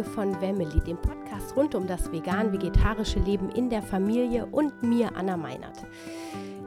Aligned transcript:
Folge 0.00 0.04
von 0.04 0.34
Family, 0.34 0.80
dem 0.80 0.96
Podcast 0.96 1.56
rund 1.56 1.74
um 1.74 1.86
das 1.86 2.10
vegan-vegetarische 2.10 3.18
Leben 3.20 3.50
in 3.50 3.68
der 3.70 3.82
Familie 3.82 4.46
und 4.46 4.82
mir, 4.82 5.10
Anna 5.16 5.36
Meinert. 5.36 5.84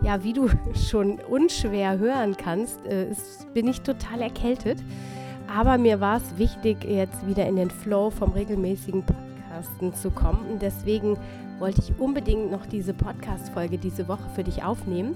Ja, 0.02 0.24
wie 0.24 0.34
du 0.34 0.50
schon 0.90 1.20
unschwer 1.20 1.98
hören 1.98 2.36
kannst, 2.38 2.86
äh, 2.86 3.10
ist, 3.10 3.52
bin 3.54 3.68
ich 3.68 3.82
total 3.82 4.22
erkältet. 4.22 4.84
Aber 5.48 5.78
mir 5.78 6.00
war 6.00 6.18
es 6.18 6.38
wichtig, 6.38 6.84
jetzt 6.84 7.26
wieder 7.28 7.48
in 7.48 7.56
den 7.56 7.70
Flow 7.70 8.10
vom 8.10 8.32
regelmäßigen 8.32 9.04
Podcasten 9.04 9.94
zu 9.94 10.12
kommen. 10.12 10.46
Und 10.52 10.62
deswegen 10.62 11.18
wollte 11.60 11.82
ich 11.82 12.00
unbedingt 12.00 12.52
noch 12.52 12.66
diese 12.66 12.94
Podcast-Folge 12.94 13.78
diese 13.78 14.08
Woche 14.08 14.30
für 14.36 14.44
dich 14.44 14.64
aufnehmen. 14.64 15.16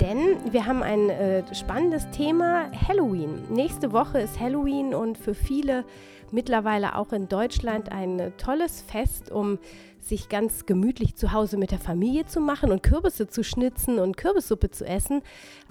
Denn 0.00 0.52
wir 0.52 0.66
haben 0.66 0.82
ein 0.82 1.10
äh, 1.10 1.42
spannendes 1.54 2.08
Thema, 2.10 2.70
Halloween. 2.86 3.42
Nächste 3.50 3.92
Woche 3.92 4.20
ist 4.20 4.38
Halloween 4.38 4.94
und 4.94 5.18
für 5.18 5.34
viele 5.34 5.84
mittlerweile 6.32 6.96
auch 6.96 7.12
in 7.12 7.28
Deutschland 7.28 7.90
ein 7.90 8.32
tolles 8.38 8.80
Fest, 8.82 9.30
um 9.30 9.58
sich 10.00 10.28
ganz 10.28 10.66
gemütlich 10.66 11.16
zu 11.16 11.32
Hause 11.32 11.56
mit 11.56 11.70
der 11.70 11.78
Familie 11.78 12.26
zu 12.26 12.40
machen 12.40 12.70
und 12.70 12.82
Kürbisse 12.82 13.28
zu 13.28 13.44
schnitzen 13.44 13.98
und 13.98 14.16
Kürbissuppe 14.16 14.70
zu 14.70 14.86
essen. 14.86 15.22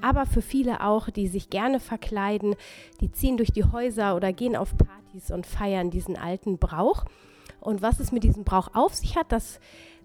Aber 0.01 0.25
für 0.25 0.41
viele 0.41 0.83
auch, 0.83 1.09
die 1.09 1.27
sich 1.27 1.49
gerne 1.49 1.79
verkleiden, 1.79 2.55
die 3.01 3.11
ziehen 3.11 3.37
durch 3.37 3.51
die 3.51 3.63
Häuser 3.63 4.15
oder 4.15 4.33
gehen 4.33 4.55
auf 4.55 4.75
Partys 4.77 5.31
und 5.31 5.45
feiern 5.45 5.89
diesen 5.89 6.17
alten 6.17 6.57
Brauch. 6.57 7.05
Und 7.59 7.81
was 7.81 7.99
es 7.99 8.11
mit 8.11 8.23
diesem 8.23 8.43
Brauch 8.43 8.69
auf 8.73 8.93
sich 8.93 9.15
hat, 9.15 9.31
das 9.31 9.59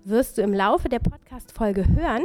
wirst 0.04 0.38
du 0.38 0.42
im 0.42 0.54
Laufe 0.54 0.88
der 0.88 0.98
Podcast-Folge 0.98 1.86
hören. 1.88 2.24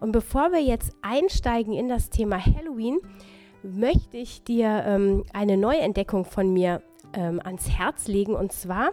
Und 0.00 0.12
bevor 0.12 0.52
wir 0.52 0.62
jetzt 0.62 0.92
einsteigen 1.02 1.72
in 1.72 1.88
das 1.88 2.10
Thema 2.10 2.44
Halloween, 2.44 2.98
möchte 3.62 4.16
ich 4.16 4.42
dir 4.42 4.82
ähm, 4.86 5.24
eine 5.32 5.56
Neuentdeckung 5.56 6.24
von 6.24 6.52
mir 6.52 6.82
ähm, 7.12 7.40
ans 7.42 7.68
Herz 7.68 8.08
legen. 8.08 8.34
Und 8.34 8.52
zwar, 8.52 8.90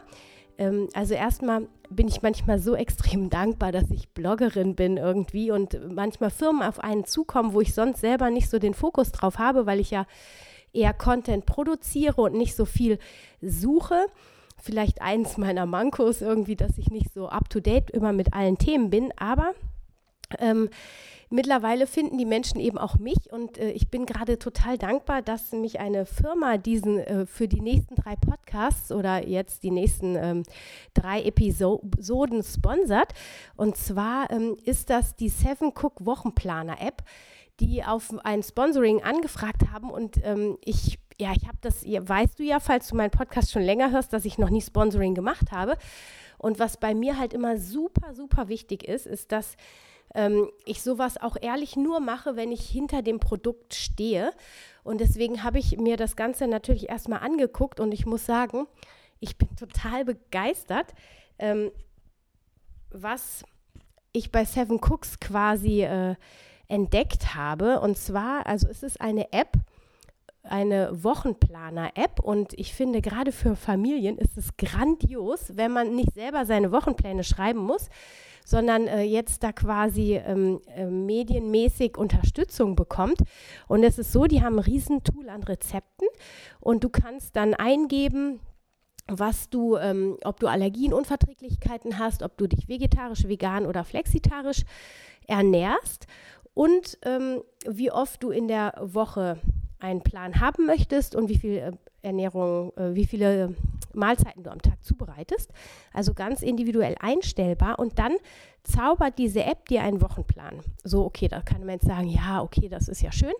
ähm, 0.57 0.87
also 0.93 1.13
erstmal 1.13 1.67
bin 1.89 2.07
ich 2.07 2.21
manchmal 2.21 2.59
so 2.59 2.75
extrem 2.75 3.29
dankbar, 3.29 3.71
dass 3.71 3.89
ich 3.91 4.09
Bloggerin 4.09 4.75
bin 4.75 4.97
irgendwie 4.97 5.51
und 5.51 5.93
manchmal 5.93 6.29
Firmen 6.29 6.63
auf 6.63 6.79
einen 6.79 7.05
zukommen, 7.05 7.53
wo 7.53 7.61
ich 7.61 7.73
sonst 7.73 8.01
selber 8.01 8.29
nicht 8.29 8.49
so 8.49 8.59
den 8.59 8.73
Fokus 8.73 9.11
drauf 9.11 9.37
habe, 9.37 9.65
weil 9.65 9.79
ich 9.79 9.91
ja 9.91 10.05
eher 10.73 10.93
Content 10.93 11.45
produziere 11.45 12.21
und 12.21 12.35
nicht 12.35 12.55
so 12.55 12.65
viel 12.65 12.99
suche. 13.41 14.05
Vielleicht 14.61 15.01
eins 15.01 15.37
meiner 15.37 15.65
Mankos 15.65 16.21
irgendwie, 16.21 16.55
dass 16.55 16.77
ich 16.77 16.89
nicht 16.89 17.13
so 17.13 17.29
up-to-date 17.29 17.89
immer 17.91 18.13
mit 18.13 18.33
allen 18.33 18.57
Themen 18.57 18.89
bin, 18.89 19.11
aber 19.17 19.53
ähm, 20.37 20.69
mittlerweile 21.29 21.87
finden 21.87 22.17
die 22.17 22.25
Menschen 22.25 22.59
eben 22.59 22.77
auch 22.77 22.97
mich 22.97 23.31
und 23.31 23.57
äh, 23.57 23.71
ich 23.71 23.89
bin 23.89 24.05
gerade 24.05 24.39
total 24.39 24.77
dankbar, 24.77 25.21
dass 25.21 25.51
mich 25.51 25.79
eine 25.79 26.05
Firma 26.05 26.57
diesen 26.57 26.99
äh, 26.99 27.25
für 27.25 27.47
die 27.47 27.61
nächsten 27.61 27.95
drei 27.95 28.15
Podcasts 28.15 28.91
oder 28.91 29.27
jetzt 29.27 29.63
die 29.63 29.71
nächsten 29.71 30.15
ähm, 30.15 30.43
drei 30.93 31.23
Episoden 31.23 32.43
sponsert. 32.43 33.13
Und 33.55 33.77
zwar 33.77 34.29
ähm, 34.31 34.57
ist 34.63 34.89
das 34.89 35.15
die 35.15 35.29
Seven 35.29 35.69
Cook 35.69 36.05
Wochenplaner 36.05 36.81
App, 36.81 37.03
die 37.59 37.83
auf 37.83 38.13
ein 38.23 38.41
Sponsoring 38.41 39.03
angefragt 39.03 39.71
haben 39.71 39.89
und 39.89 40.19
ähm, 40.23 40.57
ich 40.63 40.99
ja, 41.21 41.33
ich 41.33 41.47
habe 41.49 41.57
das, 41.59 41.83
weißt 41.83 42.39
du 42.39 42.43
ja, 42.43 42.61
falls 42.61 42.87
du 42.87 42.95
meinen 42.95 43.11
Podcast 43.11 43.51
schon 43.51 43.61
länger 43.61 43.91
hörst, 43.91 44.13
dass 44.13 44.23
ich 44.23 44.37
noch 44.37 44.49
nie 44.49 44.61
Sponsoring 44.61 45.15
gemacht 45.15 45.51
habe. 45.51 45.77
Und 46.37 46.59
was 46.59 46.77
bei 46.77 46.95
mir 46.95 47.19
halt 47.19 47.33
immer 47.33 47.57
super, 47.57 48.15
super 48.15 48.47
wichtig 48.47 48.87
ist, 48.87 49.05
ist, 49.05 49.33
dass 49.33 49.57
ähm, 50.15 50.49
ich 50.65 50.81
sowas 50.81 51.17
auch 51.17 51.37
ehrlich 51.39 51.75
nur 51.75 51.99
mache, 51.99 52.35
wenn 52.35 52.51
ich 52.51 52.67
hinter 52.67 53.01
dem 53.01 53.19
Produkt 53.19 53.73
stehe. 53.73 54.31
Und 54.83 55.01
deswegen 55.01 55.43
habe 55.43 55.59
ich 55.59 55.77
mir 55.77 55.97
das 55.97 56.15
Ganze 56.15 56.47
natürlich 56.47 56.89
erstmal 56.89 57.19
angeguckt 57.19 57.79
und 57.79 57.91
ich 57.91 58.05
muss 58.05 58.25
sagen, 58.25 58.67
ich 59.19 59.37
bin 59.37 59.55
total 59.55 60.05
begeistert, 60.05 60.93
ähm, 61.37 61.71
was 62.89 63.43
ich 64.11 64.31
bei 64.31 64.45
Seven 64.45 64.79
Cooks 64.81 65.19
quasi 65.19 65.83
äh, 65.83 66.15
entdeckt 66.67 67.35
habe. 67.35 67.81
Und 67.81 67.97
zwar, 67.97 68.45
also 68.47 68.67
es 68.67 68.83
ist 68.83 69.01
eine 69.01 69.31
App, 69.33 69.53
eine 70.43 71.03
Wochenplaner-App 71.03 72.19
und 72.21 72.53
ich 72.53 72.73
finde, 72.73 73.01
gerade 73.01 73.31
für 73.31 73.55
Familien 73.55 74.17
ist 74.17 74.37
es 74.37 74.55
grandios, 74.57 75.57
wenn 75.57 75.71
man 75.71 75.95
nicht 75.95 76.13
selber 76.13 76.45
seine 76.45 76.71
Wochenpläne 76.71 77.23
schreiben 77.23 77.59
muss, 77.59 77.89
sondern 78.45 78.87
äh, 78.87 79.03
jetzt 79.03 79.43
da 79.43 79.51
quasi 79.51 80.15
ähm, 80.15 80.61
äh, 80.75 80.85
medienmäßig 80.85 81.97
Unterstützung 81.97 82.75
bekommt. 82.75 83.21
Und 83.67 83.83
es 83.83 83.99
ist 83.99 84.11
so, 84.11 84.25
die 84.25 84.41
haben 84.43 84.55
ein 84.55 84.65
Riesentool 84.65 85.29
an 85.29 85.43
Rezepten 85.43 86.07
und 86.59 86.83
du 86.83 86.89
kannst 86.89 87.35
dann 87.35 87.53
eingeben, 87.53 88.39
was 89.07 89.49
du, 89.49 89.75
ähm, 89.77 90.17
ob 90.23 90.39
du 90.39 90.47
Allergien, 90.47 90.93
Unverträglichkeiten 90.93 91.97
hast, 91.99 92.23
ob 92.23 92.37
du 92.37 92.47
dich 92.47 92.67
vegetarisch, 92.67 93.27
vegan 93.27 93.65
oder 93.65 93.83
flexitarisch 93.83 94.63
ernährst 95.27 96.07
und 96.53 96.97
ähm, 97.03 97.41
wie 97.67 97.91
oft 97.91 98.21
du 98.23 98.31
in 98.31 98.47
der 98.47 98.73
Woche 98.81 99.37
einen 99.79 100.01
Plan 100.01 100.39
haben 100.39 100.65
möchtest 100.65 101.15
und 101.15 101.29
wie 101.29 101.37
viel 101.37 101.57
äh, 101.57 101.71
Ernährung, 102.01 102.73
äh, 102.77 102.95
wie 102.95 103.05
viele 103.05 103.55
Mahlzeiten 103.93 104.43
du 104.43 104.51
am 104.51 104.61
Tag 104.61 104.83
zubereitest. 104.83 105.51
Also 105.93 106.13
ganz 106.13 106.41
individuell 106.41 106.95
einstellbar. 106.99 107.79
Und 107.79 107.99
dann 107.99 108.13
zaubert 108.63 109.17
diese 109.17 109.43
App 109.43 109.67
dir 109.67 109.81
einen 109.81 110.01
Wochenplan. 110.01 110.59
So, 110.83 111.05
okay, 111.05 111.27
da 111.27 111.41
kann 111.41 111.61
man 111.61 111.75
jetzt 111.75 111.87
sagen, 111.87 112.07
ja, 112.07 112.41
okay, 112.41 112.69
das 112.69 112.87
ist 112.87 113.01
ja 113.01 113.11
schön. 113.11 113.33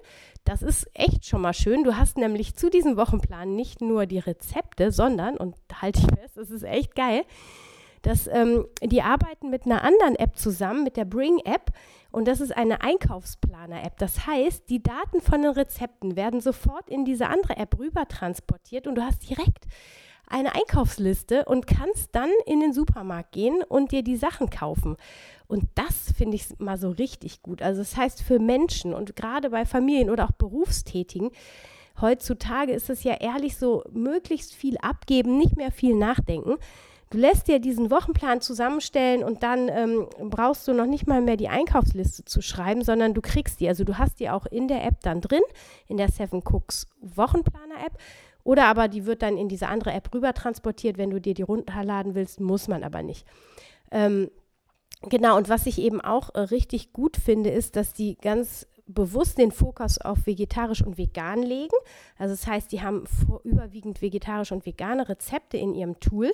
Das 0.44 0.62
ist 0.62 0.90
echt 0.94 1.26
schon 1.26 1.42
mal 1.42 1.54
schön. 1.54 1.84
Du 1.84 1.96
hast 1.96 2.18
nämlich 2.18 2.56
zu 2.56 2.70
diesem 2.70 2.98
Wochenplan 2.98 3.56
nicht 3.56 3.82
nur 3.82 4.06
die 4.06 4.20
Rezepte, 4.20 4.92
sondern, 4.92 5.38
und 5.38 5.56
halte 5.82 6.00
ich 6.00 6.20
fest, 6.20 6.38
das 6.38 6.50
ist 6.50 6.64
echt 6.64 6.96
geil, 6.96 7.24
dass 8.02 8.28
ähm, 8.28 8.66
die 8.82 9.02
arbeiten 9.02 9.50
mit 9.50 9.66
einer 9.66 9.84
anderen 9.84 10.16
App 10.16 10.38
zusammen, 10.38 10.84
mit 10.84 10.98
der 10.98 11.06
Bring 11.06 11.40
App. 11.40 11.72
Und 12.12 12.28
das 12.28 12.42
ist 12.42 12.56
eine 12.56 12.82
Einkaufsplaner-App. 12.82 13.98
Das 13.98 14.26
heißt, 14.26 14.70
die 14.70 14.82
Daten 14.82 15.22
von 15.22 15.42
den 15.42 15.52
Rezepten 15.52 16.16
werden 16.16 16.42
sofort 16.42 16.90
in 16.90 17.06
diese 17.06 17.28
andere 17.28 17.58
App 17.58 17.78
rüber 17.78 18.08
transportiert 18.08 18.88
und 18.88 18.96
du 18.96 19.04
hast 19.04 19.30
direkt 19.30 19.66
eine 20.30 20.56
Einkaufsliste 20.56 21.46
und 21.46 21.68
kannst 21.68 22.10
dann 22.14 22.30
in 22.46 22.60
den 22.60 22.74
Supermarkt 22.74 23.32
gehen 23.32 23.64
und 23.68 23.92
dir 23.92 24.04
die 24.04 24.16
Sachen 24.16 24.50
kaufen. 24.50 24.96
Und 25.48 25.68
das 25.76 26.14
finde 26.16 26.36
ich 26.36 26.60
mal 26.60 26.78
so 26.78 26.92
richtig 26.92 27.42
gut. 27.42 27.62
Also 27.62 27.82
das 27.82 27.98
heißt 27.98 28.22
für 28.22 28.40
Menschen 28.40 28.94
und 28.94 29.16
gerade 29.16 29.50
bei 29.50 29.66
Familien 29.66 30.12
oder 30.12 30.26
auch 30.26 30.32
Berufstätigen, 30.32 31.32
heutzutage 32.00 32.72
ist 32.72 32.90
es 32.90 33.04
ja 33.04 33.16
ehrlich 33.16 33.58
so, 33.58 33.84
möglichst 33.92 34.54
viel 34.54 34.78
abgeben, 34.78 35.38
nicht 35.38 35.58
mehr 35.58 35.72
viel 35.72 35.96
nachdenken. 35.96 36.58
Du 37.12 37.18
lässt 37.18 37.48
dir 37.48 37.60
diesen 37.60 37.90
Wochenplan 37.90 38.40
zusammenstellen 38.40 39.24
und 39.24 39.42
dann 39.42 39.68
ähm, 39.68 40.08
brauchst 40.30 40.68
du 40.68 40.74
noch 40.74 40.86
nicht 40.86 41.08
mal 41.08 41.22
mehr 41.22 41.38
die 41.38 41.50
Einkaufsliste 41.50 42.24
zu 42.24 42.44
schreiben, 42.44 42.84
sondern 42.84 43.16
du 43.16 43.22
kriegst 43.22 43.60
die. 43.60 43.68
Also 43.68 43.84
du 43.84 43.98
hast 43.98 44.20
die 44.20 44.30
auch 44.30 44.46
in 44.46 44.68
der 44.68 44.86
App 44.86 45.02
dann 45.02 45.20
drin, 45.20 45.42
in 45.88 45.98
der 45.98 46.10
Seven 46.10 46.44
Cooks 46.44 46.86
Wochenplaner 47.02 47.84
App. 47.84 47.98
Oder 48.44 48.66
aber 48.66 48.88
die 48.88 49.06
wird 49.06 49.22
dann 49.22 49.38
in 49.38 49.50
diese 49.50 49.68
andere 49.68 49.92
App 49.92 50.14
rüber 50.14 50.34
transportiert. 50.34 50.98
Wenn 50.98 51.10
du 51.10 51.20
dir 51.20 51.34
die 51.34 51.44
runterladen 51.44 52.16
willst, 52.16 52.40
muss 52.40 52.68
man 52.68 52.84
aber 52.84 53.04
nicht. 53.04 53.26
Ähm, 53.92 54.30
genau, 55.04 55.38
und 55.38 55.50
was 55.50 55.66
ich 55.66 55.80
eben 55.80 56.02
auch 56.02 56.34
äh, 56.36 56.40
richtig 56.40 56.94
gut 56.94 57.18
finde, 57.18 57.50
ist, 57.50 57.76
dass 57.76 57.94
die 57.94 58.16
ganz 58.16 58.68
bewusst 58.90 59.38
den 59.38 59.52
Fokus 59.52 60.00
auf 60.00 60.26
vegetarisch 60.26 60.82
und 60.82 60.98
vegan 60.98 61.44
legen. 61.44 61.76
Also 62.18 62.34
das 62.34 62.48
heißt, 62.48 62.72
die 62.72 62.82
haben 62.82 63.04
überwiegend 63.44 64.02
vegetarische 64.02 64.56
und 64.56 64.66
vegane 64.66 65.08
Rezepte 65.08 65.58
in 65.58 65.76
ihrem 65.76 66.00
Tool. 66.00 66.32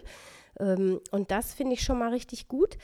Ähm, 0.60 1.02
und 1.12 1.32
das 1.32 1.54
finde 1.54 1.74
ich 1.74 1.84
schon 1.84 2.00
mal 2.00 2.12
richtig 2.12 2.48
gut, 2.48 2.78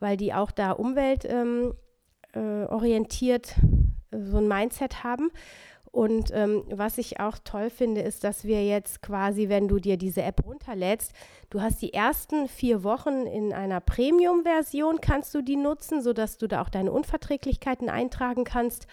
weil 0.00 0.16
die 0.16 0.32
auch 0.32 0.50
da 0.50 0.72
umweltorientiert 0.72 3.54
ähm, 3.58 3.96
äh, 4.10 4.24
so 4.24 4.38
ein 4.38 4.48
Mindset 4.48 5.04
haben. 5.04 5.30
Und 5.90 6.30
ähm, 6.34 6.64
was 6.68 6.98
ich 6.98 7.18
auch 7.20 7.38
toll 7.42 7.70
finde, 7.70 8.02
ist, 8.02 8.24
dass 8.24 8.44
wir 8.44 8.64
jetzt 8.64 9.02
quasi, 9.02 9.48
wenn 9.48 9.68
du 9.68 9.78
dir 9.78 9.96
diese 9.96 10.22
App 10.22 10.44
runterlädst, 10.44 11.12
du 11.50 11.60
hast 11.60 11.80
die 11.80 11.94
ersten 11.94 12.48
vier 12.48 12.84
Wochen 12.84 13.26
in 13.26 13.52
einer 13.52 13.80
Premium-Version, 13.80 15.00
kannst 15.00 15.34
du 15.34 15.42
die 15.42 15.56
nutzen, 15.56 16.02
sodass 16.02 16.38
du 16.38 16.46
da 16.46 16.62
auch 16.62 16.68
deine 16.68 16.92
Unverträglichkeiten 16.92 17.88
eintragen 17.88 18.44
kannst. 18.44 18.86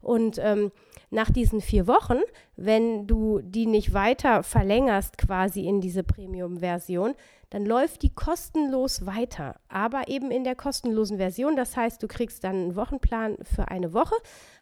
Und 0.00 0.38
ähm, 0.38 0.72
nach 1.10 1.30
diesen 1.30 1.60
vier 1.60 1.86
Wochen, 1.86 2.18
wenn 2.56 3.06
du 3.06 3.40
die 3.40 3.66
nicht 3.66 3.94
weiter 3.94 4.42
verlängerst, 4.42 5.18
quasi 5.18 5.66
in 5.66 5.80
diese 5.80 6.02
Premium-Version, 6.02 7.14
dann 7.52 7.66
läuft 7.66 8.00
die 8.02 8.08
kostenlos 8.08 9.04
weiter, 9.04 9.56
aber 9.68 10.08
eben 10.08 10.30
in 10.30 10.42
der 10.42 10.54
kostenlosen 10.54 11.18
Version. 11.18 11.54
Das 11.54 11.76
heißt, 11.76 12.02
du 12.02 12.08
kriegst 12.08 12.44
dann 12.44 12.56
einen 12.56 12.76
Wochenplan 12.76 13.36
für 13.42 13.68
eine 13.68 13.92
Woche, 13.92 14.14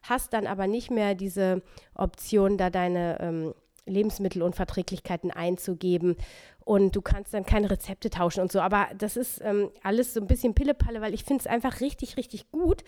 hast 0.03 0.33
dann 0.33 0.49
aber 0.49 0.67
nicht 0.67 0.91
mehr 0.91 1.15
diese 1.15 1.63
Option, 1.95 2.59
da 2.59 2.69
deine 2.69 3.21
ähm, 3.21 3.55
Lebensmittelunverträglichkeiten 3.87 5.31
einzugeben 5.31 6.17
und 6.65 6.97
du 6.97 7.01
kannst 7.01 7.33
dann 7.33 7.47
keine 7.47 7.71
Rezepte 7.71 8.11
tauschen 8.11 8.41
und 8.41 8.51
so. 8.51 8.61
Aber 8.61 8.89
das 8.99 9.17
ist 9.17 9.41
ähm, 9.41 9.71
alles 9.85 10.13
so 10.13 10.21
ein 10.21 10.27
bisschen 10.27 10.55
Pillepalle, 10.55 11.01
weil 11.01 11.15
ich 11.15 11.23
finde 11.23 11.43
es 11.43 11.47
einfach 11.47 11.81
richtig, 11.81 12.17
richtig 12.17 12.51
gut, 12.51 12.83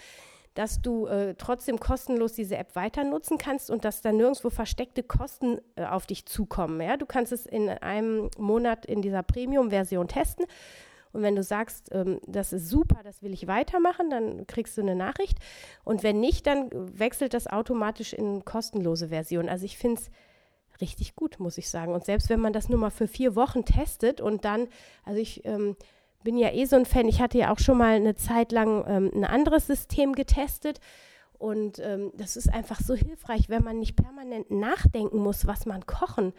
dass 0.54 0.82
du 0.82 1.06
äh, 1.06 1.34
trotzdem 1.36 1.80
kostenlos 1.80 2.34
diese 2.34 2.56
App 2.56 2.76
weiter 2.76 3.04
nutzen 3.04 3.38
kannst 3.38 3.70
und 3.70 3.84
dass 3.84 4.02
da 4.02 4.12
nirgendwo 4.12 4.50
versteckte 4.50 5.02
Kosten 5.02 5.58
äh, 5.76 5.84
auf 5.84 6.06
dich 6.06 6.26
zukommen. 6.26 6.80
Ja? 6.80 6.96
Du 6.96 7.06
kannst 7.06 7.32
es 7.32 7.46
in 7.46 7.68
einem 7.68 8.30
Monat 8.36 8.84
in 8.84 9.02
dieser 9.02 9.22
Premium-Version 9.22 10.08
testen. 10.08 10.46
Und 11.12 11.22
wenn 11.22 11.36
du 11.36 11.42
sagst, 11.42 11.90
ähm, 11.92 12.20
das 12.26 12.52
ist 12.52 12.68
super, 12.68 13.02
das 13.02 13.22
will 13.22 13.32
ich 13.32 13.46
weitermachen, 13.46 14.10
dann 14.10 14.46
kriegst 14.46 14.76
du 14.76 14.82
eine 14.82 14.94
Nachricht. 14.94 15.38
Und 15.84 16.02
wenn 16.02 16.20
nicht, 16.20 16.46
dann 16.46 16.70
wechselt 16.98 17.34
das 17.34 17.46
automatisch 17.46 18.12
in 18.12 18.44
kostenlose 18.44 19.08
Version. 19.08 19.48
Also 19.48 19.64
ich 19.64 19.78
finde 19.78 20.00
es 20.00 20.10
richtig 20.80 21.14
gut, 21.14 21.38
muss 21.38 21.58
ich 21.58 21.68
sagen. 21.68 21.94
Und 21.94 22.04
selbst 22.04 22.28
wenn 22.28 22.40
man 22.40 22.52
das 22.52 22.68
nur 22.68 22.78
mal 22.78 22.90
für 22.90 23.06
vier 23.06 23.36
Wochen 23.36 23.64
testet 23.64 24.20
und 24.20 24.44
dann, 24.44 24.68
also 25.04 25.20
ich 25.20 25.44
ähm, 25.44 25.76
bin 26.22 26.36
ja 26.36 26.52
eh 26.52 26.64
so 26.64 26.76
ein 26.76 26.86
Fan, 26.86 27.08
ich 27.08 27.20
hatte 27.20 27.38
ja 27.38 27.52
auch 27.52 27.58
schon 27.58 27.78
mal 27.78 27.94
eine 27.94 28.14
Zeit 28.14 28.52
lang 28.52 28.84
ähm, 28.86 29.10
ein 29.14 29.24
anderes 29.24 29.66
System 29.66 30.14
getestet. 30.14 30.80
Und 31.38 31.80
ähm, 31.80 32.12
das 32.16 32.36
ist 32.36 32.52
einfach 32.52 32.78
so 32.78 32.94
hilfreich, 32.94 33.48
wenn 33.48 33.64
man 33.64 33.80
nicht 33.80 33.96
permanent 33.96 34.50
nachdenken 34.52 35.18
muss, 35.18 35.46
was 35.46 35.66
man 35.66 35.84
kochen 35.86 36.32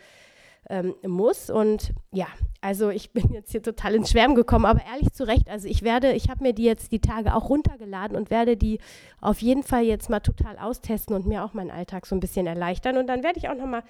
ähm, 0.70 0.96
muss. 1.06 1.50
Und 1.50 1.94
ja, 2.12 2.28
also 2.62 2.90
ich 2.90 3.12
bin 3.12 3.32
jetzt 3.34 3.52
hier 3.52 3.62
total 3.62 3.96
ins 3.96 4.12
Schwärmen 4.12 4.36
gekommen, 4.36 4.66
aber 4.66 4.82
ehrlich 4.86 5.12
zu 5.12 5.28
Recht, 5.28 5.50
also 5.50 5.68
ich 5.68 5.82
werde, 5.82 6.14
ich 6.14 6.30
habe 6.30 6.44
mir 6.44 6.54
die 6.54 6.64
jetzt 6.64 6.92
die 6.92 7.02
Tage 7.02 7.36
auch 7.36 7.50
runtergeladen 7.50 8.16
und 8.16 8.30
werde 8.30 8.56
die 8.56 8.80
auf 9.20 9.42
jeden 9.42 9.64
Fall 9.64 9.84
jetzt 9.84 10.10
mal 10.10 10.22
total 10.22 10.58
austesten 10.58 11.16
und 11.16 11.26
mir 11.26 11.44
auch 11.44 11.54
meinen 11.54 11.72
Alltag 11.72 12.06
so 12.06 12.16
ein 12.16 12.22
bisschen 12.22 12.48
erleichtern. 12.48 12.98
Und 12.98 13.08
dann 13.08 13.24
werde 13.24 13.40
ich 13.40 13.50
auch 13.50 13.56
nochmal 13.56 13.84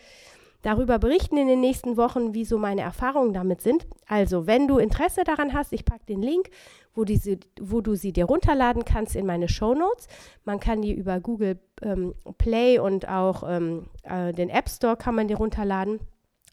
darüber 0.64 0.98
berichten 0.98 1.38
in 1.38 1.48
den 1.48 1.62
nächsten 1.62 1.96
Wochen, 1.98 2.34
wie 2.34 2.46
so 2.46 2.58
meine 2.58 2.82
Erfahrungen 2.82 3.34
damit 3.34 3.62
sind. 3.62 3.86
Also, 4.08 4.48
wenn 4.48 4.68
du 4.68 4.80
Interesse 4.80 5.24
daran 5.24 5.54
hast, 5.54 5.72
ich 5.74 5.86
packe 5.86 6.06
den 6.08 6.22
Link, 6.22 6.50
wo, 6.96 7.04
die, 7.04 7.40
wo 7.62 7.82
du 7.82 7.96
sie 7.96 8.12
dir 8.12 8.26
runterladen 8.26 8.86
kannst 8.86 9.16
in 9.16 9.26
meine 9.26 9.48
Show 9.48 9.76
Notes. 9.76 10.08
Man 10.46 10.60
kann 10.60 10.82
die 10.82 10.94
über 10.94 11.20
Google 11.20 11.60
ähm, 11.82 12.16
Play 12.38 12.80
und 12.80 13.08
auch 13.08 13.44
ähm, 13.48 13.88
äh, 14.04 14.32
den 14.32 14.50
App 14.50 14.70
Store 14.70 14.98
kann 14.98 15.16
man 15.16 15.28
die 15.28 15.34
runterladen. 15.36 16.00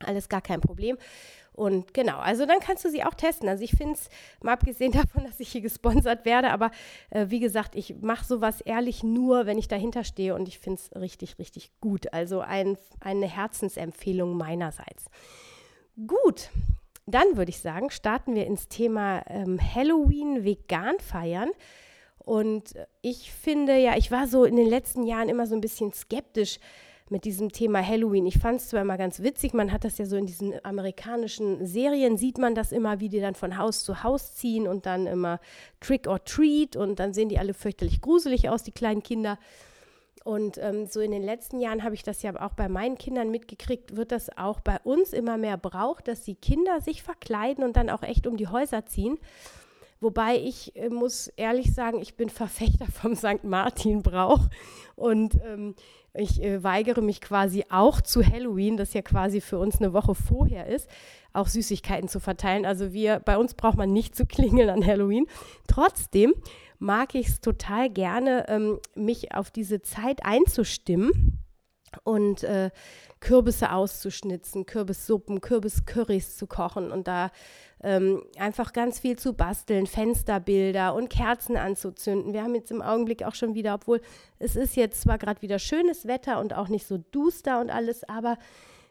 Alles 0.05 0.29
gar 0.29 0.41
kein 0.41 0.61
Problem. 0.61 0.97
Und 1.53 1.93
genau, 1.93 2.19
also 2.19 2.47
dann 2.47 2.61
kannst 2.61 2.85
du 2.85 2.91
sie 2.91 3.05
auch 3.05 3.15
testen. 3.15 3.49
Also 3.49 3.65
ich 3.65 3.73
finde 3.73 3.95
es, 3.95 4.09
mal 4.43 4.53
abgesehen 4.53 4.93
davon, 4.93 5.25
dass 5.25 5.41
ich 5.41 5.51
hier 5.51 5.61
gesponsert 5.61 6.25
werde, 6.25 6.51
aber 6.51 6.71
äh, 7.11 7.27
wie 7.29 7.41
gesagt, 7.41 7.75
ich 7.77 7.97
mache 8.01 8.25
sowas 8.25 8.61
ehrlich 8.61 9.03
nur, 9.03 9.47
wenn 9.47 9.59
ich 9.59 9.69
dahinter 9.69 10.05
stehe 10.05 10.35
und 10.35 10.49
ich 10.49 10.59
finde 10.59 10.81
es 10.81 11.01
richtig, 11.01 11.39
richtig 11.39 11.71
gut. 11.81 12.13
Also 12.13 12.41
ein, 12.41 12.79
eine 13.01 13.27
Herzensempfehlung 13.27 14.37
meinerseits. 14.37 15.07
Gut, 16.07 16.51
dann 17.07 17.37
würde 17.37 17.51
ich 17.51 17.61
sagen, 17.61 17.91
starten 17.91 18.35
wir 18.35 18.47
ins 18.47 18.69
Thema 18.69 19.23
ähm, 19.29 19.59
Halloween 19.61 20.45
vegan 20.45 20.99
feiern. 20.99 21.51
Und 22.19 22.75
ich 23.03 23.33
finde 23.33 23.77
ja, 23.77 23.97
ich 23.97 24.11
war 24.11 24.29
so 24.29 24.45
in 24.45 24.57
den 24.57 24.69
letzten 24.69 25.05
Jahren 25.05 25.29
immer 25.29 25.47
so 25.47 25.55
ein 25.55 25.61
bisschen 25.61 25.93
skeptisch, 25.93 26.61
mit 27.11 27.25
diesem 27.25 27.51
Thema 27.53 27.87
Halloween. 27.87 28.27
Ich 28.27 28.39
fand 28.39 28.61
es 28.61 28.69
zwar 28.69 28.83
immer 28.83 28.97
ganz 28.97 29.21
witzig, 29.21 29.53
man 29.53 29.73
hat 29.73 29.85
das 29.85 29.99
ja 29.99 30.07
so 30.07 30.17
in 30.17 30.27
diesen 30.27 30.55
amerikanischen 30.65 31.67
Serien, 31.67 32.17
sieht 32.17 32.39
man 32.39 32.55
das 32.55 32.73
immer, 32.73 33.01
wie 33.01 33.09
die 33.09 33.21
dann 33.21 33.35
von 33.35 33.59
Haus 33.59 33.83
zu 33.83 34.03
Haus 34.03 34.35
ziehen 34.35 34.69
und 34.69 34.87
dann 34.87 35.07
immer 35.07 35.41
Trick 35.81 36.07
or 36.07 36.25
Treat 36.25 36.77
und 36.77 37.01
dann 37.01 37.13
sehen 37.13 37.29
die 37.29 37.39
alle 37.39 37.55
fürchterlich 37.55 38.01
gruselig 38.01 38.49
aus, 38.49 38.63
die 38.63 38.73
kleinen 38.73 39.03
Kinder. 39.03 39.39
Und 40.23 40.59
ähm, 40.59 40.87
so 40.87 41.01
in 41.01 41.13
den 41.13 41.23
letzten 41.23 41.61
Jahren 41.61 41.83
habe 41.83 41.95
ich 41.95 42.03
das 42.03 42.23
ja 42.23 42.39
auch 42.41 42.53
bei 42.53 42.69
meinen 42.69 42.99
Kindern 42.99 43.31
mitgekriegt, 43.31 43.97
wird 43.97 44.13
das 44.13 44.37
auch 44.37 44.61
bei 44.61 44.79
uns 44.85 45.13
immer 45.13 45.39
mehr 45.39 45.57
braucht, 45.57 46.09
dass 46.09 46.23
die 46.23 46.35
Kinder 46.35 46.81
sich 46.81 47.03
verkleiden 47.03 47.65
und 47.65 47.77
dann 47.77 47.91
auch 47.91 48.03
echt 48.03 48.27
um 48.27 48.37
die 48.37 48.49
Häuser 48.49 48.85
ziehen. 48.87 49.19
Wobei 50.01 50.37
ich 50.37 50.77
äh, 50.77 50.89
muss 50.89 51.29
ehrlich 51.37 51.75
sagen, 51.75 52.01
ich 52.01 52.17
bin 52.17 52.29
Verfechter 52.29 52.87
vom 52.93 53.15
St. 53.15 53.45
Martin-Brauch 53.45 54.49
und 54.97 55.35
ähm, 55.45 55.75
ich 56.15 56.43
äh, 56.43 56.63
weigere 56.63 57.03
mich 57.03 57.21
quasi 57.21 57.65
auch 57.71 58.01
zu 58.01 58.25
Halloween, 58.25 58.77
das 58.77 58.95
ja 58.95 59.03
quasi 59.03 59.41
für 59.41 59.59
uns 59.59 59.81
eine 59.81 59.93
Woche 59.93 60.15
vorher 60.15 60.67
ist, 60.67 60.89
auch 61.33 61.47
Süßigkeiten 61.47 62.09
zu 62.09 62.21
verteilen. 62.21 62.67
Also 62.67 62.93
wir, 62.93 63.21
bei 63.21 63.39
uns 63.39 63.55
braucht 63.55 63.77
man 63.77 63.93
nicht 63.93 64.17
zu 64.17 64.27
klingeln 64.27 64.71
an 64.71 64.85
Halloween. 64.85 65.27
Trotzdem 65.69 66.35
mag 66.79 67.15
ich 67.15 67.29
es 67.29 67.41
total 67.41 67.91
gerne, 67.91 68.47
ähm, 68.49 68.81
mich 68.95 69.35
auf 69.35 69.51
diese 69.51 69.83
Zeit 69.83 70.25
einzustimmen 70.25 71.39
und 72.05 72.43
äh, 72.43 72.71
Kürbisse 73.21 73.73
auszuschnitzen, 73.73 74.67
Kürbissuppen, 74.67 75.41
Kürbiscurrys 75.41 76.37
zu 76.37 76.47
kochen 76.47 76.91
und 76.91 77.07
da 77.07 77.31
ähm, 77.83 78.23
einfach 78.39 78.73
ganz 78.73 78.99
viel 78.99 79.19
zu 79.19 79.33
basteln, 79.33 79.87
Fensterbilder 79.87 80.95
und 80.95 81.09
Kerzen 81.09 81.57
anzuzünden. 81.57 82.33
Wir 82.33 82.43
haben 82.43 82.55
jetzt 82.55 82.71
im 82.71 82.83
Augenblick 82.83 83.25
auch 83.25 83.35
schon 83.35 83.55
wieder, 83.55 83.75
obwohl 83.75 84.01
es 84.39 84.57
ist 84.57 84.77
jetzt 84.77 85.01
zwar 85.01 85.19
gerade 85.19 85.43
wieder 85.43 85.59
schönes 85.59 86.07
Wetter 86.07 86.41
und 86.41 86.55
auch 86.55 86.69
nicht 86.69 86.87
so 86.87 86.99
duster 87.11 87.61
und 87.61 87.71
alles, 87.71 88.09
aber 88.09 88.37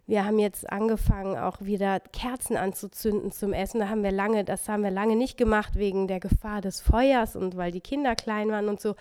wir 0.07 0.25
haben 0.25 0.39
jetzt 0.39 0.68
angefangen, 0.71 1.38
auch 1.38 1.62
wieder 1.62 2.00
Kerzen 2.00 2.57
anzuzünden 2.57 3.31
zum 3.31 3.53
Essen. 3.53 3.80
Da 3.80 3.89
haben 3.89 4.01
wir 4.01 4.12
lange, 4.12 4.44
das 4.44 4.68
haben 4.68 4.81
wir 4.81 4.89
lange 4.89 5.15
nicht 5.15 5.38
gemacht 5.38 5.75
wegen 5.75 6.07
der 6.07 6.19
Gefahr 6.19 6.62
des 6.62 6.81
Feuers 6.81 7.36
und 7.36 7.57
weil 7.57 7.71
die 7.71 7.80
Kinder 7.80 8.15
klein 8.15 8.50
waren 8.50 8.69
und 8.69 8.81
so. 8.81 8.95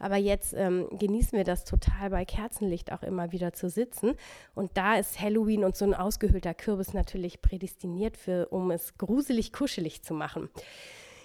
Aber 0.00 0.16
jetzt 0.16 0.54
ähm, 0.54 0.88
genießen 0.98 1.36
wir 1.36 1.44
das 1.44 1.64
total 1.64 2.10
bei 2.10 2.24
Kerzenlicht 2.24 2.90
auch 2.90 3.02
immer 3.02 3.30
wieder 3.30 3.52
zu 3.52 3.68
sitzen. 3.68 4.14
Und 4.54 4.76
da 4.76 4.96
ist 4.96 5.20
Halloween 5.20 5.62
und 5.62 5.76
so 5.76 5.84
ein 5.84 5.94
ausgehöhlter 5.94 6.54
Kürbis 6.54 6.94
natürlich 6.94 7.42
prädestiniert 7.42 8.16
für, 8.16 8.48
um 8.48 8.70
es 8.70 8.96
gruselig 8.98 9.52
kuschelig 9.52 10.02
zu 10.02 10.14
machen. 10.14 10.48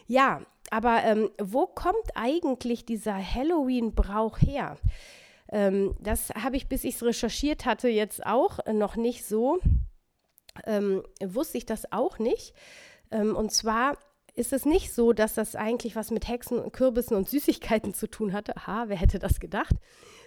Ja, 0.08 0.42
aber 0.70 1.04
ähm, 1.04 1.32
wo 1.42 1.66
kommt 1.66 2.12
eigentlich 2.16 2.86
dieser 2.86 3.16
Halloween-Brauch 3.16 4.40
her? 4.40 4.78
Ähm, 5.50 5.96
das 6.00 6.32
habe 6.32 6.58
ich, 6.58 6.68
bis 6.68 6.84
ich 6.84 6.96
es 6.96 7.04
recherchiert 7.04 7.66
hatte, 7.66 7.88
jetzt 7.88 8.26
auch 8.26 8.60
noch 8.72 8.98
nicht 8.98 9.26
so. 9.26 9.60
Ähm, 10.66 11.04
wusste 11.24 11.58
ich 11.58 11.66
das 11.66 11.92
auch 11.92 12.20
nicht. 12.20 12.54
Ähm, 13.12 13.36
und 13.36 13.52
zwar 13.52 13.98
ist 14.36 14.54
es 14.54 14.66
nicht 14.66 14.94
so, 14.94 15.14
dass 15.14 15.34
das 15.34 15.56
eigentlich 15.56 15.96
was 15.96 16.12
mit 16.12 16.28
Hexen, 16.28 16.72
Kürbissen 16.72 17.16
und 17.16 17.30
Süßigkeiten 17.30 17.94
zu 17.94 18.08
tun 18.08 18.34
hatte. 18.34 18.56
Aha, 18.58 18.86
wer 18.88 18.98
hätte 18.98 19.20
das 19.20 19.40
gedacht? 19.40 19.76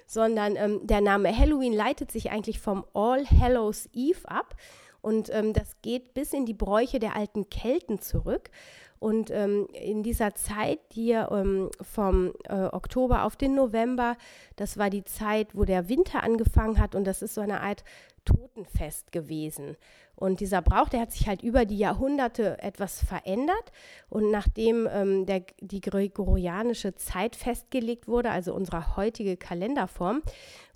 Sondern 0.06 0.56
ähm, 0.56 0.86
der 0.86 1.00
Name 1.00 1.36
Halloween 1.36 1.74
leitet 1.74 2.10
sich 2.10 2.30
eigentlich 2.30 2.60
vom 2.60 2.84
All 2.94 3.26
Hallows 3.28 3.88
Eve 3.92 4.28
ab. 4.28 4.56
Und 5.00 5.30
ähm, 5.32 5.52
das 5.52 5.76
geht 5.82 6.14
bis 6.14 6.32
in 6.32 6.46
die 6.46 6.54
Bräuche 6.54 6.98
der 6.98 7.14
alten 7.14 7.50
Kelten 7.50 8.00
zurück. 8.00 8.50
Und 8.98 9.30
ähm, 9.30 9.68
in 9.72 10.02
dieser 10.02 10.34
Zeit 10.34 10.80
hier 10.92 11.28
ähm, 11.30 11.70
vom 11.80 12.32
äh, 12.48 12.54
Oktober 12.54 13.24
auf 13.24 13.36
den 13.36 13.54
November, 13.54 14.16
das 14.56 14.76
war 14.76 14.90
die 14.90 15.04
Zeit, 15.04 15.54
wo 15.54 15.64
der 15.64 15.88
Winter 15.88 16.22
angefangen 16.22 16.80
hat 16.80 16.94
und 16.94 17.04
das 17.04 17.22
ist 17.22 17.34
so 17.34 17.40
eine 17.40 17.60
Art 17.60 17.84
Totenfest 18.24 19.12
gewesen. 19.12 19.76
Und 20.14 20.40
dieser 20.40 20.62
Brauch, 20.62 20.88
der 20.88 21.00
hat 21.00 21.12
sich 21.12 21.28
halt 21.28 21.44
über 21.44 21.64
die 21.64 21.78
Jahrhunderte 21.78 22.60
etwas 22.60 23.04
verändert. 23.04 23.70
Und 24.10 24.32
nachdem 24.32 24.88
ähm, 24.92 25.26
der, 25.26 25.44
die 25.60 25.80
gregorianische 25.80 26.96
Zeit 26.96 27.36
festgelegt 27.36 28.08
wurde, 28.08 28.30
also 28.30 28.52
unsere 28.52 28.96
heutige 28.96 29.36
Kalenderform, 29.36 30.22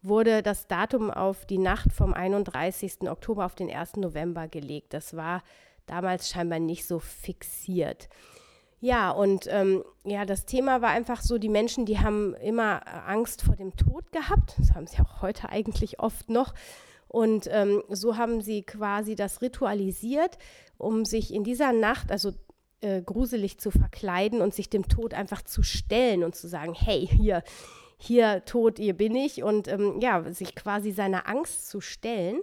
wurde 0.00 0.42
das 0.42 0.68
Datum 0.68 1.10
auf 1.10 1.44
die 1.44 1.58
Nacht 1.58 1.92
vom 1.92 2.14
31. 2.14 3.10
Oktober 3.10 3.44
auf 3.44 3.56
den 3.56 3.68
1. 3.68 3.96
November 3.96 4.46
gelegt. 4.46 4.94
Das 4.94 5.16
war 5.16 5.42
damals 5.86 6.28
scheinbar 6.28 6.58
nicht 6.58 6.86
so 6.86 6.98
fixiert. 6.98 8.08
Ja, 8.80 9.12
und 9.12 9.46
ähm, 9.48 9.84
ja, 10.04 10.24
das 10.24 10.44
Thema 10.44 10.82
war 10.82 10.90
einfach 10.90 11.20
so, 11.20 11.38
die 11.38 11.48
Menschen, 11.48 11.86
die 11.86 12.00
haben 12.00 12.34
immer 12.34 12.82
Angst 13.08 13.42
vor 13.42 13.54
dem 13.54 13.76
Tod 13.76 14.10
gehabt. 14.10 14.56
Das 14.58 14.74
haben 14.74 14.88
sie 14.88 15.00
auch 15.00 15.22
heute 15.22 15.50
eigentlich 15.50 16.00
oft 16.00 16.28
noch. 16.28 16.52
Und 17.06 17.46
ähm, 17.52 17.84
so 17.90 18.16
haben 18.16 18.40
sie 18.40 18.62
quasi 18.62 19.14
das 19.14 19.40
ritualisiert, 19.40 20.36
um 20.78 21.04
sich 21.04 21.32
in 21.32 21.44
dieser 21.44 21.72
Nacht, 21.72 22.10
also 22.10 22.32
äh, 22.80 23.02
gruselig 23.02 23.58
zu 23.58 23.70
verkleiden 23.70 24.40
und 24.40 24.52
sich 24.52 24.68
dem 24.68 24.88
Tod 24.88 25.14
einfach 25.14 25.42
zu 25.42 25.62
stellen 25.62 26.24
und 26.24 26.34
zu 26.34 26.48
sagen, 26.48 26.74
hey, 26.74 27.06
hier, 27.06 27.44
hier 27.98 28.44
Tod, 28.44 28.78
hier 28.78 28.94
bin 28.94 29.14
ich. 29.14 29.44
Und 29.44 29.68
ähm, 29.68 30.00
ja, 30.00 30.24
sich 30.32 30.56
quasi 30.56 30.90
seiner 30.90 31.28
Angst 31.28 31.68
zu 31.68 31.80
stellen. 31.80 32.40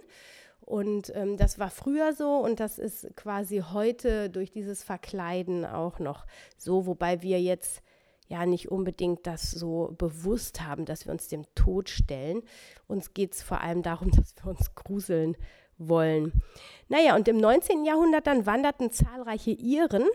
Und 0.70 1.10
ähm, 1.16 1.36
das 1.36 1.58
war 1.58 1.68
früher 1.68 2.12
so 2.12 2.36
und 2.36 2.60
das 2.60 2.78
ist 2.78 3.16
quasi 3.16 3.64
heute 3.72 4.30
durch 4.30 4.52
dieses 4.52 4.84
Verkleiden 4.84 5.64
auch 5.64 5.98
noch 5.98 6.26
so, 6.56 6.86
wobei 6.86 7.22
wir 7.22 7.42
jetzt 7.42 7.82
ja 8.28 8.46
nicht 8.46 8.70
unbedingt 8.70 9.26
das 9.26 9.50
so 9.50 9.92
bewusst 9.98 10.64
haben, 10.64 10.84
dass 10.84 11.06
wir 11.06 11.12
uns 11.12 11.26
dem 11.26 11.44
Tod 11.56 11.88
stellen. 11.88 12.42
Uns 12.86 13.14
geht 13.14 13.34
es 13.34 13.42
vor 13.42 13.62
allem 13.62 13.82
darum, 13.82 14.10
dass 14.16 14.32
wir 14.36 14.48
uns 14.48 14.76
gruseln 14.76 15.36
wollen. 15.76 16.40
Naja, 16.88 17.16
und 17.16 17.26
im 17.26 17.38
19. 17.38 17.84
Jahrhundert 17.84 18.28
dann 18.28 18.46
wanderten 18.46 18.92
zahlreiche 18.92 19.50
Iren, 19.50 20.06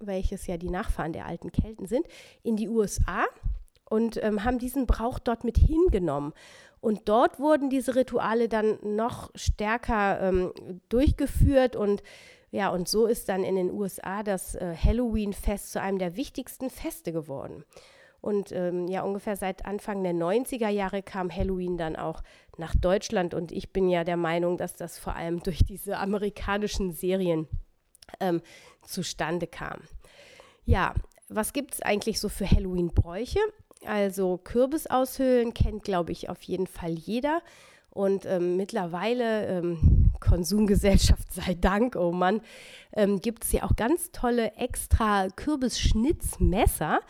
welches 0.00 0.48
ja 0.48 0.56
die 0.56 0.70
Nachfahren 0.70 1.12
der 1.12 1.26
alten 1.26 1.52
Kelten 1.52 1.86
sind, 1.86 2.08
in 2.42 2.56
die 2.56 2.68
USA 2.68 3.26
und 3.88 4.20
ähm, 4.24 4.42
haben 4.42 4.58
diesen 4.58 4.88
Brauch 4.88 5.20
dort 5.20 5.44
mit 5.44 5.56
hingenommen. 5.56 6.32
Und 6.80 7.08
dort 7.08 7.38
wurden 7.38 7.68
diese 7.68 7.94
Rituale 7.94 8.48
dann 8.48 8.78
noch 8.82 9.30
stärker 9.34 10.20
ähm, 10.20 10.52
durchgeführt 10.88 11.76
und 11.76 12.02
ja, 12.52 12.70
und 12.70 12.88
so 12.88 13.06
ist 13.06 13.28
dann 13.28 13.44
in 13.44 13.54
den 13.54 13.70
USA 13.70 14.22
das 14.22 14.56
äh, 14.56 14.74
Halloween-Fest 14.74 15.70
zu 15.70 15.80
einem 15.80 15.98
der 15.98 16.16
wichtigsten 16.16 16.68
Feste 16.68 17.12
geworden. 17.12 17.64
Und 18.20 18.52
ähm, 18.52 18.86
ja, 18.88 19.02
ungefähr 19.02 19.36
seit 19.36 19.64
Anfang 19.64 20.02
der 20.02 20.12
90er 20.12 20.68
Jahre 20.68 21.02
kam 21.02 21.34
Halloween 21.34 21.78
dann 21.78 21.96
auch 21.96 22.22
nach 22.58 22.74
Deutschland. 22.74 23.34
Und 23.34 23.52
ich 23.52 23.72
bin 23.72 23.88
ja 23.88 24.04
der 24.04 24.16
Meinung, 24.16 24.58
dass 24.58 24.74
das 24.74 24.98
vor 24.98 25.14
allem 25.14 25.40
durch 25.44 25.64
diese 25.64 25.98
amerikanischen 25.98 26.92
Serien 26.92 27.48
ähm, 28.18 28.42
zustande 28.82 29.46
kam. 29.46 29.80
Ja, 30.64 30.94
was 31.28 31.52
gibt 31.52 31.74
es 31.74 31.82
eigentlich 31.82 32.20
so 32.20 32.28
für 32.28 32.50
Halloween-Bräuche? 32.50 33.40
Also 33.86 34.38
Kürbis 34.42 34.86
aushöhlen 34.86 35.54
kennt, 35.54 35.84
glaube 35.84 36.12
ich, 36.12 36.28
auf 36.28 36.42
jeden 36.42 36.66
Fall 36.66 36.92
jeder. 36.92 37.40
Und 37.90 38.24
ähm, 38.24 38.56
mittlerweile, 38.56 39.46
ähm, 39.46 40.12
Konsumgesellschaft 40.20 41.32
sei 41.32 41.54
Dank, 41.54 41.96
oh 41.96 42.12
Mann, 42.12 42.40
ähm, 42.92 43.20
gibt 43.20 43.44
es 43.44 43.52
ja 43.52 43.64
auch 43.64 43.74
ganz 43.74 44.12
tolle 44.12 44.52
extra 44.54 45.28
Kürbisschnitzmesser, 45.34 47.00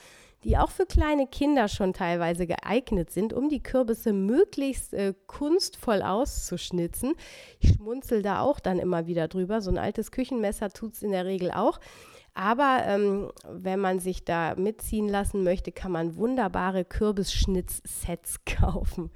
die 0.44 0.56
auch 0.56 0.70
für 0.70 0.86
kleine 0.86 1.26
Kinder 1.26 1.68
schon 1.68 1.92
teilweise 1.92 2.46
geeignet 2.46 3.10
sind, 3.10 3.34
um 3.34 3.50
die 3.50 3.62
Kürbisse 3.62 4.14
möglichst 4.14 4.94
äh, 4.94 5.12
kunstvoll 5.26 6.00
auszuschnitzen. 6.02 7.12
Ich 7.58 7.74
schmunzel 7.74 8.22
da 8.22 8.40
auch 8.40 8.58
dann 8.58 8.78
immer 8.78 9.06
wieder 9.06 9.28
drüber. 9.28 9.60
So 9.60 9.70
ein 9.70 9.76
altes 9.76 10.12
Küchenmesser 10.12 10.70
tut 10.70 10.94
es 10.94 11.02
in 11.02 11.10
der 11.10 11.26
Regel 11.26 11.50
auch. 11.50 11.78
Aber 12.34 12.82
ähm, 12.87 13.30
wenn 13.49 13.80
man 13.80 13.99
sich 13.99 14.25
da 14.25 14.54
mitziehen 14.54 15.08
lassen 15.08 15.42
möchte, 15.42 15.72
kann 15.72 15.92
man 15.92 16.16
wunderbare 16.16 16.84
Kürbisschnitz-Sets 16.84 18.44
kaufen. 18.44 19.10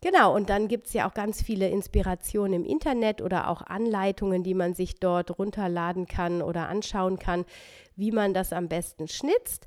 Genau, 0.00 0.34
und 0.34 0.50
dann 0.50 0.66
gibt 0.66 0.88
es 0.88 0.94
ja 0.94 1.08
auch 1.08 1.14
ganz 1.14 1.42
viele 1.42 1.68
Inspirationen 1.68 2.54
im 2.54 2.64
Internet 2.64 3.22
oder 3.22 3.48
auch 3.48 3.62
Anleitungen, 3.62 4.42
die 4.42 4.54
man 4.54 4.74
sich 4.74 4.96
dort 4.96 5.38
runterladen 5.38 6.06
kann 6.06 6.42
oder 6.42 6.68
anschauen 6.68 7.20
kann, 7.20 7.44
wie 7.94 8.10
man 8.10 8.34
das 8.34 8.52
am 8.52 8.68
besten 8.68 9.06
schnitzt. 9.06 9.66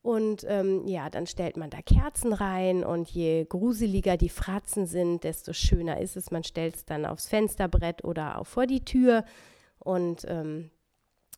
Und 0.00 0.44
ähm, 0.48 0.86
ja, 0.86 1.10
dann 1.10 1.26
stellt 1.26 1.56
man 1.56 1.70
da 1.70 1.80
Kerzen 1.80 2.32
rein 2.32 2.84
und 2.84 3.08
je 3.10 3.44
gruseliger 3.44 4.16
die 4.16 4.28
Fratzen 4.28 4.86
sind, 4.86 5.24
desto 5.24 5.52
schöner 5.52 6.00
ist 6.00 6.16
es. 6.16 6.30
Man 6.30 6.44
stellt 6.44 6.76
es 6.76 6.84
dann 6.84 7.04
aufs 7.04 7.28
Fensterbrett 7.28 8.04
oder 8.04 8.38
auch 8.38 8.46
vor 8.46 8.66
die 8.66 8.84
Tür. 8.84 9.24
Und 9.78 10.24
ähm, 10.28 10.70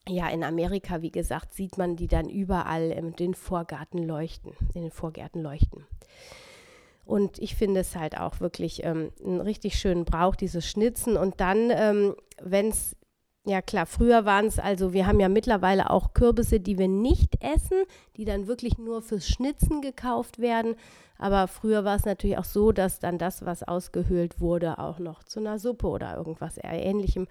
ja, 0.08 0.28
in 0.28 0.44
Amerika, 0.44 1.02
wie 1.02 1.10
gesagt, 1.10 1.54
sieht 1.54 1.78
man 1.78 1.96
die 1.96 2.08
dann 2.08 2.28
überall 2.28 2.90
in 2.90 3.16
den 3.16 3.34
Vorgarten 3.34 4.02
leuchten, 4.02 4.52
in 4.74 4.82
den 4.82 4.90
Vorgärten 4.90 5.40
leuchten. 5.40 5.86
Und 7.06 7.38
ich 7.38 7.54
finde 7.54 7.80
es 7.80 7.96
halt 7.96 8.18
auch 8.18 8.40
wirklich 8.40 8.84
ähm, 8.84 9.12
einen 9.24 9.40
richtig 9.40 9.78
schönen 9.78 10.04
Brauch, 10.04 10.36
dieses 10.36 10.66
Schnitzen. 10.66 11.16
Und 11.16 11.40
dann, 11.40 11.70
ähm, 11.70 12.14
wenn 12.42 12.68
es 12.68 12.96
ja 13.46 13.60
klar, 13.60 13.84
früher 13.86 14.24
waren 14.24 14.46
es 14.46 14.58
also, 14.58 14.94
wir 14.94 15.06
haben 15.06 15.20
ja 15.20 15.28
mittlerweile 15.28 15.90
auch 15.90 16.14
Kürbisse, 16.14 16.60
die 16.60 16.78
wir 16.78 16.88
nicht 16.88 17.42
essen, 17.42 17.82
die 18.16 18.24
dann 18.24 18.46
wirklich 18.46 18.78
nur 18.78 19.02
fürs 19.02 19.28
Schnitzen 19.28 19.82
gekauft 19.82 20.38
werden. 20.38 20.76
Aber 21.18 21.46
früher 21.46 21.84
war 21.84 21.96
es 21.96 22.06
natürlich 22.06 22.38
auch 22.38 22.44
so, 22.44 22.72
dass 22.72 23.00
dann 23.00 23.18
das, 23.18 23.44
was 23.44 23.62
ausgehöhlt 23.62 24.40
wurde, 24.40 24.78
auch 24.78 24.98
noch 24.98 25.24
zu 25.24 25.40
einer 25.40 25.58
Suppe 25.58 25.86
oder 25.86 26.16
irgendwas 26.16 26.58
ähnlichem 26.62 27.28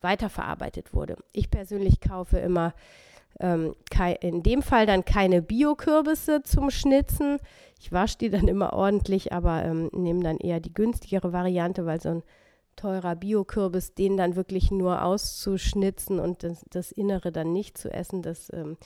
weiterverarbeitet 0.00 0.94
wurde. 0.94 1.16
Ich 1.32 1.50
persönlich 1.50 2.00
kaufe 2.00 2.38
immer 2.38 2.74
ähm, 3.40 3.74
in 4.20 4.42
dem 4.42 4.62
Fall 4.62 4.86
dann 4.86 5.04
keine 5.04 5.42
Bio-Kürbisse 5.42 6.42
zum 6.42 6.70
Schnitzen. 6.70 7.38
Ich 7.80 7.92
wasche 7.92 8.18
die 8.18 8.30
dann 8.30 8.48
immer 8.48 8.72
ordentlich, 8.72 9.32
aber 9.32 9.64
ähm, 9.64 9.90
nehme 9.92 10.22
dann 10.22 10.38
eher 10.38 10.60
die 10.60 10.72
günstigere 10.72 11.32
Variante, 11.32 11.84
weil 11.86 12.00
so 12.00 12.08
ein 12.08 12.22
teurer 12.76 13.16
Bio-Kürbis, 13.16 13.94
den 13.94 14.16
dann 14.16 14.36
wirklich 14.36 14.70
nur 14.70 15.02
auszuschnitzen 15.02 16.20
und 16.20 16.42
das, 16.42 16.64
das 16.70 16.92
Innere 16.92 17.32
dann 17.32 17.52
nicht 17.52 17.78
zu 17.78 17.92
essen, 17.92 18.22
das 18.22 18.52
ähm, 18.52 18.76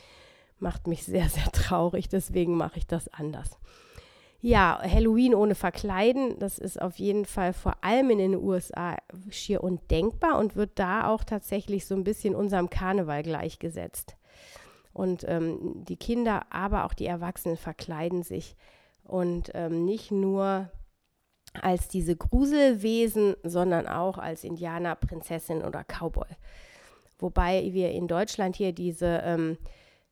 macht 0.58 0.86
mich 0.86 1.04
sehr, 1.04 1.28
sehr 1.28 1.50
traurig. 1.52 2.08
Deswegen 2.08 2.56
mache 2.56 2.78
ich 2.78 2.86
das 2.86 3.08
anders. 3.08 3.58
Ja, 4.42 4.80
Halloween 4.82 5.34
ohne 5.34 5.54
Verkleiden, 5.54 6.38
das 6.38 6.58
ist 6.58 6.80
auf 6.80 6.98
jeden 6.98 7.26
Fall 7.26 7.52
vor 7.52 7.84
allem 7.84 8.08
in 8.10 8.18
den 8.18 8.34
USA 8.36 8.96
schier 9.28 9.62
undenkbar 9.62 10.38
und 10.38 10.56
wird 10.56 10.78
da 10.78 11.08
auch 11.08 11.24
tatsächlich 11.24 11.86
so 11.86 11.94
ein 11.94 12.04
bisschen 12.04 12.34
unserem 12.34 12.70
Karneval 12.70 13.22
gleichgesetzt. 13.22 14.16
Und 14.94 15.24
ähm, 15.28 15.84
die 15.84 15.96
Kinder, 15.96 16.46
aber 16.50 16.84
auch 16.84 16.94
die 16.94 17.06
Erwachsenen 17.06 17.58
verkleiden 17.58 18.22
sich. 18.22 18.56
Und 19.04 19.50
ähm, 19.54 19.84
nicht 19.84 20.10
nur 20.10 20.70
als 21.52 21.88
diese 21.88 22.16
Gruselwesen, 22.16 23.36
sondern 23.42 23.86
auch 23.86 24.16
als 24.16 24.44
Indianer, 24.44 24.94
Prinzessin 24.94 25.62
oder 25.62 25.84
Cowboy. 25.84 26.28
Wobei 27.18 27.72
wir 27.72 27.90
in 27.90 28.08
Deutschland 28.08 28.56
hier 28.56 28.72
diese 28.72 29.20
ähm, 29.24 29.58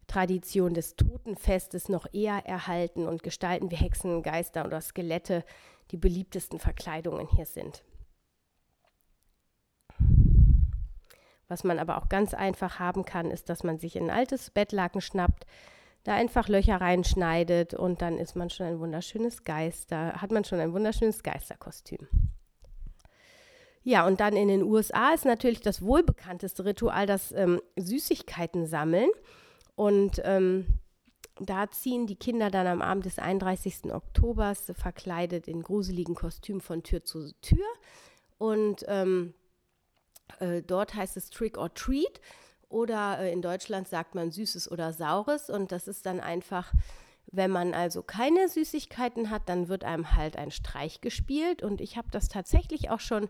Tradition 0.09 0.75
des 0.75 0.97
Totenfestes 0.97 1.88
noch 1.88 2.07
eher 2.12 2.45
erhalten 2.45 3.07
und 3.07 3.23
gestalten 3.23 3.71
wie 3.71 3.77
Hexen, 3.77 4.23
Geister 4.25 4.65
oder 4.65 4.81
Skelette 4.81 5.45
die 5.93 5.97
beliebtesten 5.97 6.59
Verkleidungen 6.59 7.29
hier 7.29 7.47
sind. 7.47 7.85
Was 11.47 11.65
man 11.65 11.79
aber 11.79 11.99
auch 11.99 12.09
ganz 12.09 12.35
einfach 12.35 12.79
haben 12.79 13.05
kann, 13.05 13.31
ist, 13.31 13.49
dass 13.49 13.62
man 13.65 13.79
sich 13.79 13.97
ein 13.97 14.11
altes 14.11 14.50
Bettlaken 14.50 15.00
schnappt, 15.00 15.47
da 16.05 16.15
einfach 16.15 16.49
Löcher 16.49 16.81
reinschneidet 16.81 17.75
und 17.75 18.03
dann 18.03 18.19
ist 18.19 18.35
man 18.35 18.50
schon 18.50 18.67
ein 18.67 18.81
wunderschönes 18.81 19.45
Geister, 19.45 20.21
hat 20.21 20.31
man 20.31 20.45
schon 20.45 20.61
ein 20.61 20.73
wunderschönes 20.73 21.23
Geisterkostüm. 21.23 22.07
Ja, 23.83 24.07
und 24.07 24.21
dann 24.21 24.37
in 24.37 24.49
den 24.49 24.62
USA 24.62 25.15
ist 25.15 25.25
natürlich 25.25 25.61
das 25.61 25.83
wohlbekannteste 25.83 26.65
Ritual 26.65 27.07
das 27.07 27.33
ähm, 27.33 27.61
Süßigkeiten 27.77 28.67
sammeln. 28.67 29.09
Und 29.78 30.20
ähm, 30.25 30.66
da 31.38 31.70
ziehen 31.70 32.08
die 32.08 32.16
Kinder 32.16 32.50
dann 32.50 32.66
am 32.66 32.82
Abend 32.82 33.04
des 33.04 33.20
31. 33.20 33.92
Oktobers 33.92 34.73
verkleidet 34.76 35.47
in 35.47 35.62
gruseligen 35.62 36.16
Kostümen 36.16 36.61
von 36.61 36.82
Tür 36.82 37.04
zu 37.04 37.32
Tür. 37.42 37.64
Und 38.38 38.85
ähm, 38.88 39.35
äh, 40.40 40.62
dort 40.62 40.94
heißt 40.94 41.16
es 41.16 41.30
Trick 41.30 41.56
or 41.58 41.73
Treat. 41.75 42.20
Oder 42.68 43.20
äh, 43.20 43.32
in 43.32 43.40
Deutschland 43.40 43.87
sagt 43.87 44.16
man 44.16 44.32
Süßes 44.32 44.68
oder 44.68 44.92
Saures. 44.92 45.49
Und 45.49 45.70
das 45.70 45.87
ist 45.87 46.06
dann 46.06 46.18
einfach, 46.18 46.73
wenn 47.30 47.52
man 47.52 47.73
also 47.73 48.02
keine 48.02 48.49
Süßigkeiten 48.49 49.30
hat, 49.30 49.49
dann 49.49 49.68
wird 49.68 49.85
einem 49.85 50.16
halt 50.16 50.37
ein 50.37 50.50
Streich 50.50 51.00
gespielt. 51.00 51.62
Und 51.62 51.80
ich 51.80 51.97
habe 51.97 52.08
das 52.11 52.28
tatsächlich 52.28 52.90
auch 52.90 52.99
schon 52.99 53.28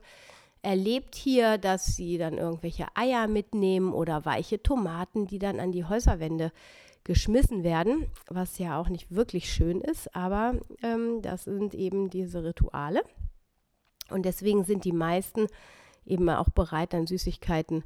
erlebt 0.62 1.14
hier, 1.14 1.58
dass 1.58 1.96
sie 1.96 2.18
dann 2.18 2.38
irgendwelche 2.38 2.86
Eier 2.94 3.26
mitnehmen 3.28 3.92
oder 3.92 4.24
weiche 4.24 4.62
Tomaten, 4.62 5.26
die 5.26 5.38
dann 5.38 5.60
an 5.60 5.72
die 5.72 5.84
Häuserwände 5.84 6.52
geschmissen 7.04 7.64
werden, 7.64 8.06
was 8.28 8.58
ja 8.58 8.78
auch 8.78 8.88
nicht 8.88 9.14
wirklich 9.14 9.52
schön 9.52 9.80
ist, 9.80 10.14
aber 10.14 10.54
ähm, 10.82 11.22
das 11.22 11.44
sind 11.44 11.74
eben 11.74 12.10
diese 12.10 12.44
Rituale. 12.44 13.02
Und 14.10 14.24
deswegen 14.24 14.64
sind 14.64 14.84
die 14.84 14.92
meisten 14.92 15.46
eben 16.04 16.28
auch 16.30 16.48
bereit, 16.50 16.92
dann 16.92 17.06
Süßigkeiten 17.06 17.84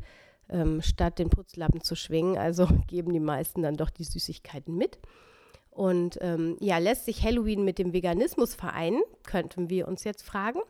ähm, 0.49 0.83
statt 0.83 1.19
den 1.19 1.31
Putzlappen 1.31 1.81
zu 1.83 1.95
schwingen. 1.95 2.39
Also 2.39 2.69
geben 2.87 3.13
die 3.13 3.21
meisten 3.21 3.63
dann 3.63 3.77
doch 3.77 3.91
die 3.91 4.05
Süßigkeiten 4.05 4.77
mit. 4.77 4.99
Und 5.71 6.19
ähm, 6.21 6.57
ja, 6.61 6.79
lässt 6.79 7.07
sich 7.07 7.25
Halloween 7.25 7.65
mit 7.65 7.79
dem 7.79 7.93
Veganismus 7.93 8.55
vereinen, 8.55 9.03
könnten 9.25 9.71
wir 9.71 9.89
uns 9.89 10.05
jetzt 10.05 10.23
fragen. 10.23 10.61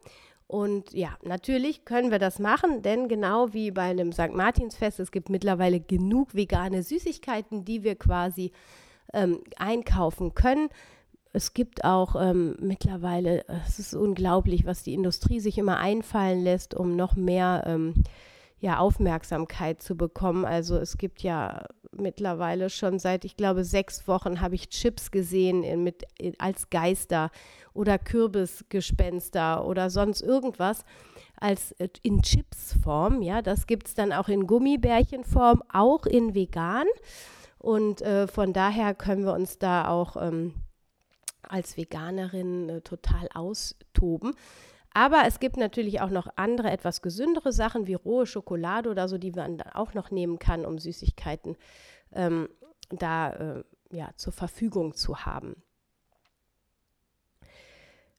Und 0.47 0.93
ja, 0.93 1.17
natürlich 1.23 1.85
können 1.85 2.11
wir 2.11 2.19
das 2.19 2.39
machen, 2.39 2.83
denn 2.83 3.09
genau 3.09 3.53
wie 3.53 3.71
bei 3.71 3.83
einem 3.83 4.13
St. 4.13 4.35
Martinsfest, 4.35 5.01
es 5.01 5.11
gibt 5.11 5.31
mittlerweile 5.31 5.81
genug 5.81 6.35
vegane 6.35 6.83
Süßigkeiten, 6.83 7.65
die 7.65 7.83
wir 7.83 7.97
quasi 7.97 8.53
ähm, 9.15 9.41
einkaufen 9.57 10.35
können. 10.35 10.69
Es 11.33 11.55
gibt 11.55 11.85
auch 11.85 12.15
ähm, 12.21 12.57
mittlerweile, 12.61 13.45
es 13.67 13.79
ist 13.79 13.95
unglaublich, 13.95 14.67
was 14.67 14.83
die 14.83 14.93
Industrie 14.93 15.41
sich 15.41 15.57
immer 15.57 15.79
einfallen 15.79 16.43
lässt, 16.43 16.75
um 16.75 16.95
noch 16.95 17.17
mehr 17.17 17.65
ähm, 17.67 17.95
ja, 18.61 18.79
Aufmerksamkeit 18.79 19.83
zu 19.83 19.97
bekommen. 19.97 20.45
Also 20.45 20.77
es 20.77 20.99
gibt 20.99 21.23
ja 21.23 21.65
mittlerweile 21.97 22.71
schon 22.71 22.99
seit, 22.99 23.25
ich 23.25 23.37
glaube, 23.37 23.65
sechs 23.65 24.09
Wochen 24.09 24.41
habe 24.41 24.55
ich 24.55 24.69
Chips 24.69 25.11
gesehen 25.11 25.63
in, 25.63 25.85
mit, 25.85 26.05
in, 26.19 26.39
als 26.39 26.71
Geister 26.71 27.31
oder 27.75 27.99
Kürbisgespenster 27.99 29.67
oder 29.67 29.91
sonst 29.91 30.23
irgendwas 30.23 30.85
als 31.37 31.73
äh, 31.73 31.89
in 32.03 32.23
Chipsform. 32.23 33.23
Ja, 33.23 33.43
das 33.43 33.67
gibt 33.67 33.89
es 33.89 33.95
dann 33.95 34.13
auch 34.13 34.29
in 34.29 34.47
Gummibärchenform, 34.47 35.63
auch 35.73 36.07
in 36.07 36.35
vegan. 36.35 36.87
Und 37.59 38.03
äh, 38.03 38.27
von 38.27 38.53
daher 38.53 38.95
können 38.95 39.25
wir 39.25 39.35
uns 39.35 39.59
da 39.59 39.89
auch 39.89 40.17
ähm, 40.17 40.55
als 41.43 41.77
Veganerin 41.77 42.69
äh, 42.69 42.81
total 42.81 43.29
austoben. 43.35 44.35
Aber 44.95 45.23
es 45.27 45.41
gibt 45.41 45.57
natürlich 45.57 46.01
auch 46.01 46.11
noch 46.11 46.29
andere, 46.37 46.71
etwas 46.71 47.03
gesündere 47.03 47.53
Sachen 47.53 47.87
wie 47.87 47.95
rohe 47.95 48.27
Schokolade 48.27 48.91
oder 48.91 49.09
so, 49.09 49.19
die 49.19 49.33
man 49.33 49.59
dann 49.59 49.73
auch 49.73 49.95
noch 49.95 50.11
nehmen 50.11 50.39
kann, 50.39 50.67
um 50.67 50.79
Süßigkeiten 50.79 51.57
ähm, 52.13 52.49
da 52.91 53.33
äh, 53.33 53.65
ja, 53.91 54.11
zur 54.17 54.33
Verfügung 54.33 54.95
zu 54.95 55.25
haben. 55.25 55.63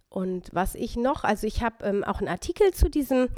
Und 0.09 0.53
was 0.53 0.75
ich 0.75 0.95
noch, 0.95 1.23
also 1.23 1.47
ich 1.47 1.63
habe 1.63 1.83
ähm, 1.85 2.03
auch 2.03 2.19
einen 2.19 2.27
Artikel 2.27 2.71
zu 2.71 2.89
diesem 2.89 3.29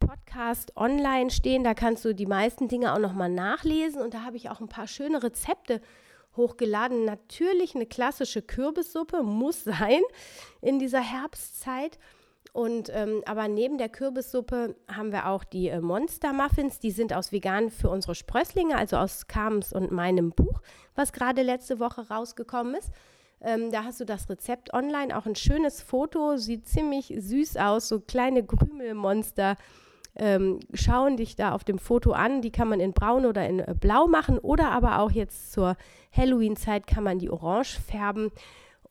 Podcast 0.00 0.76
online 0.76 1.30
stehen, 1.30 1.62
da 1.62 1.74
kannst 1.74 2.04
du 2.04 2.14
die 2.14 2.26
meisten 2.26 2.68
Dinge 2.68 2.94
auch 2.94 2.98
noch 2.98 3.12
mal 3.12 3.28
nachlesen 3.28 4.00
und 4.00 4.14
da 4.14 4.22
habe 4.22 4.36
ich 4.36 4.48
auch 4.48 4.60
ein 4.60 4.68
paar 4.68 4.86
schöne 4.86 5.22
Rezepte 5.22 5.80
hochgeladen. 6.36 7.04
Natürlich 7.04 7.74
eine 7.74 7.86
klassische 7.86 8.42
Kürbissuppe 8.42 9.22
muss 9.22 9.64
sein 9.64 10.00
in 10.60 10.78
dieser 10.78 11.00
Herbstzeit. 11.00 11.98
Und 12.52 12.90
ähm, 12.92 13.22
aber 13.24 13.48
neben 13.48 13.78
der 13.78 13.88
Kürbissuppe 13.88 14.76
haben 14.86 15.10
wir 15.10 15.28
auch 15.28 15.42
die 15.42 15.68
äh, 15.68 15.80
Monster 15.80 16.34
Muffins. 16.34 16.78
Die 16.78 16.90
sind 16.90 17.14
aus 17.14 17.32
vegan 17.32 17.70
für 17.70 17.88
unsere 17.88 18.14
Sprösslinge, 18.14 18.76
also 18.76 18.98
aus 18.98 19.26
Carms 19.26 19.72
und 19.72 19.90
meinem 19.90 20.32
Buch, 20.32 20.60
was 20.94 21.14
gerade 21.14 21.40
letzte 21.42 21.78
Woche 21.78 22.08
rausgekommen 22.08 22.74
ist. 22.74 22.90
Ähm, 23.40 23.72
da 23.72 23.84
hast 23.84 24.00
du 24.00 24.04
das 24.04 24.28
Rezept 24.28 24.72
online, 24.74 25.16
auch 25.16 25.24
ein 25.24 25.34
schönes 25.34 25.80
Foto, 25.80 26.36
sieht 26.36 26.68
ziemlich 26.68 27.14
süß 27.16 27.56
aus, 27.56 27.88
so 27.88 28.00
kleine 28.00 28.44
Krümelmonster. 28.44 29.56
Ähm, 30.14 30.60
schauen 30.74 31.16
dich 31.16 31.36
da 31.36 31.52
auf 31.52 31.64
dem 31.64 31.78
Foto 31.78 32.12
an. 32.12 32.42
Die 32.42 32.52
kann 32.52 32.68
man 32.68 32.80
in 32.80 32.92
braun 32.92 33.24
oder 33.24 33.48
in 33.48 33.60
äh, 33.60 33.74
blau 33.78 34.06
machen 34.06 34.38
oder 34.38 34.70
aber 34.70 34.98
auch 34.98 35.10
jetzt 35.10 35.52
zur 35.52 35.76
Halloween-Zeit 36.14 36.86
kann 36.86 37.02
man 37.02 37.18
die 37.18 37.30
orange 37.30 37.80
färben. 37.80 38.30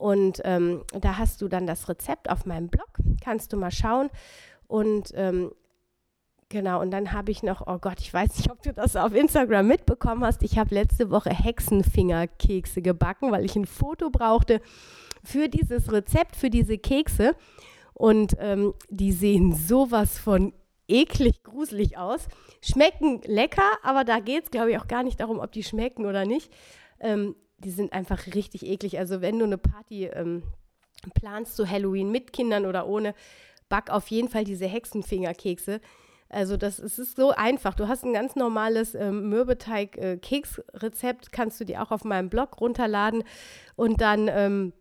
Und 0.02 0.42
ähm, 0.42 0.82
da 1.00 1.16
hast 1.16 1.40
du 1.42 1.48
dann 1.48 1.64
das 1.64 1.88
Rezept 1.88 2.28
auf 2.28 2.44
meinem 2.44 2.66
Blog, 2.66 2.88
kannst 3.22 3.52
du 3.52 3.56
mal 3.56 3.70
schauen. 3.70 4.10
Und 4.66 5.12
ähm, 5.14 5.52
genau, 6.48 6.80
und 6.80 6.90
dann 6.90 7.12
habe 7.12 7.30
ich 7.30 7.44
noch, 7.44 7.68
oh 7.68 7.78
Gott, 7.78 8.00
ich 8.00 8.12
weiß 8.12 8.36
nicht, 8.36 8.50
ob 8.50 8.60
du 8.64 8.72
das 8.72 8.96
auf 8.96 9.14
Instagram 9.14 9.68
mitbekommen 9.68 10.24
hast. 10.24 10.42
Ich 10.42 10.58
habe 10.58 10.74
letzte 10.74 11.10
Woche 11.10 11.30
Hexenfingerkekse 11.30 12.82
gebacken, 12.82 13.30
weil 13.30 13.44
ich 13.44 13.54
ein 13.54 13.64
Foto 13.64 14.10
brauchte 14.10 14.60
für 15.22 15.48
dieses 15.48 15.92
Rezept, 15.92 16.34
für 16.34 16.50
diese 16.50 16.78
Kekse. 16.78 17.36
Und 17.94 18.34
ähm, 18.40 18.74
die 18.90 19.12
sehen 19.12 19.54
sowas 19.54 20.18
von 20.18 20.52
eklig, 20.88 21.44
gruselig 21.44 21.96
aus. 21.96 22.26
Schmecken 22.60 23.20
lecker, 23.24 23.78
aber 23.84 24.02
da 24.02 24.18
geht 24.18 24.42
es, 24.42 24.50
glaube 24.50 24.72
ich, 24.72 24.78
auch 24.78 24.88
gar 24.88 25.04
nicht 25.04 25.20
darum, 25.20 25.38
ob 25.38 25.52
die 25.52 25.62
schmecken 25.62 26.06
oder 26.06 26.24
nicht. 26.24 26.52
Ähm, 26.98 27.36
die 27.64 27.70
sind 27.70 27.92
einfach 27.92 28.26
richtig 28.34 28.66
eklig. 28.66 28.98
Also 28.98 29.20
wenn 29.20 29.38
du 29.38 29.44
eine 29.44 29.58
Party 29.58 30.06
ähm, 30.06 30.42
planst 31.14 31.56
zu 31.56 31.68
Halloween 31.68 32.10
mit 32.10 32.32
Kindern 32.32 32.66
oder 32.66 32.86
ohne, 32.86 33.14
back 33.68 33.90
auf 33.90 34.08
jeden 34.08 34.28
Fall 34.28 34.44
diese 34.44 34.66
Hexenfingerkekse. 34.66 35.80
Also 36.28 36.56
das, 36.56 36.78
es 36.78 36.98
ist 36.98 37.16
so 37.16 37.30
einfach. 37.30 37.74
Du 37.74 37.88
hast 37.88 38.04
ein 38.04 38.14
ganz 38.14 38.36
normales 38.36 38.94
ähm, 38.94 39.28
Mürbeteig-Keksrezept, 39.28 41.26
äh, 41.26 41.30
kannst 41.30 41.60
du 41.60 41.64
dir 41.64 41.82
auch 41.82 41.90
auf 41.90 42.04
meinem 42.04 42.30
Blog 42.30 42.60
runterladen 42.60 43.22
und 43.76 44.00
dann 44.00 44.28
ähm, 44.28 44.72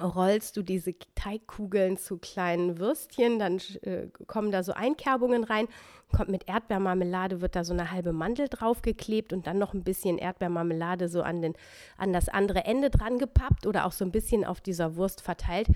rollst 0.00 0.56
du 0.56 0.62
diese 0.62 0.94
Teigkugeln 1.14 1.96
zu 1.96 2.18
kleinen 2.18 2.78
Würstchen, 2.78 3.38
dann 3.38 3.60
äh, 3.82 4.08
kommen 4.26 4.50
da 4.50 4.62
so 4.62 4.72
Einkerbungen 4.72 5.44
rein, 5.44 5.68
kommt 6.12 6.30
mit 6.30 6.48
Erdbeermarmelade, 6.48 7.40
wird 7.40 7.54
da 7.54 7.64
so 7.64 7.72
eine 7.72 7.90
halbe 7.90 8.12
Mandel 8.12 8.48
draufgeklebt 8.48 9.32
und 9.32 9.46
dann 9.46 9.58
noch 9.58 9.72
ein 9.72 9.84
bisschen 9.84 10.18
Erdbeermarmelade 10.18 11.08
so 11.08 11.22
an, 11.22 11.42
den, 11.42 11.54
an 11.96 12.12
das 12.12 12.28
andere 12.28 12.64
Ende 12.64 12.90
dran 12.90 13.18
gepappt 13.18 13.66
oder 13.66 13.86
auch 13.86 13.92
so 13.92 14.04
ein 14.04 14.12
bisschen 14.12 14.44
auf 14.44 14.60
dieser 14.60 14.96
Wurst 14.96 15.20
verteilt. 15.20 15.68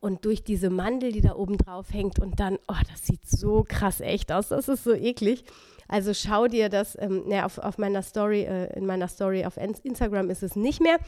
Und 0.00 0.24
durch 0.24 0.42
diese 0.42 0.70
Mandel, 0.70 1.12
die 1.12 1.20
da 1.20 1.34
oben 1.36 1.58
drauf 1.58 1.92
hängt 1.92 2.18
und 2.18 2.40
dann, 2.40 2.58
oh, 2.68 2.80
das 2.90 3.06
sieht 3.06 3.28
so 3.28 3.64
krass 3.68 4.00
echt 4.00 4.32
aus, 4.32 4.48
das 4.48 4.68
ist 4.68 4.84
so 4.84 4.94
eklig. 4.94 5.44
Also 5.88 6.14
schau 6.14 6.46
dir 6.46 6.68
das, 6.68 6.96
ähm, 7.00 7.24
ne, 7.26 7.44
auf, 7.44 7.58
auf 7.58 7.76
meiner 7.76 8.02
Story, 8.02 8.42
äh, 8.42 8.72
in 8.78 8.86
meiner 8.86 9.08
Story 9.08 9.44
auf 9.44 9.56
Instagram 9.56 10.30
ist 10.30 10.42
es 10.42 10.54
nicht 10.54 10.80
mehr, 10.80 10.98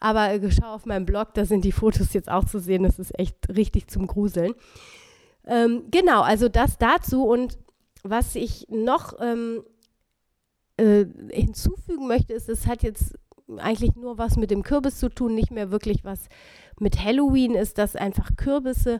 aber 0.00 0.30
äh, 0.30 0.50
schau 0.50 0.74
auf 0.74 0.86
meinem 0.86 1.04
Blog, 1.04 1.34
da 1.34 1.44
sind 1.44 1.64
die 1.64 1.72
Fotos 1.72 2.14
jetzt 2.14 2.30
auch 2.30 2.44
zu 2.44 2.58
sehen. 2.58 2.82
Das 2.82 2.98
ist 2.98 3.16
echt 3.18 3.36
richtig 3.54 3.88
zum 3.88 4.06
Gruseln. 4.06 4.54
Ähm, 5.46 5.84
genau, 5.90 6.22
also 6.22 6.48
das 6.48 6.78
dazu 6.78 7.24
und 7.24 7.58
was 8.02 8.34
ich 8.34 8.66
noch 8.70 9.14
ähm, 9.20 9.62
äh, 10.78 11.04
hinzufügen 11.30 12.08
möchte, 12.08 12.32
ist, 12.32 12.48
es 12.48 12.66
hat 12.66 12.82
jetzt 12.82 13.14
eigentlich 13.58 13.94
nur 13.96 14.16
was 14.16 14.36
mit 14.36 14.50
dem 14.50 14.62
Kürbis 14.62 14.98
zu 14.98 15.08
tun, 15.08 15.34
nicht 15.34 15.50
mehr 15.50 15.70
wirklich 15.70 16.04
was 16.04 16.28
mit 16.80 17.02
Halloween 17.02 17.54
ist, 17.54 17.78
dass 17.78 17.96
einfach 17.96 18.36
Kürbisse 18.36 18.98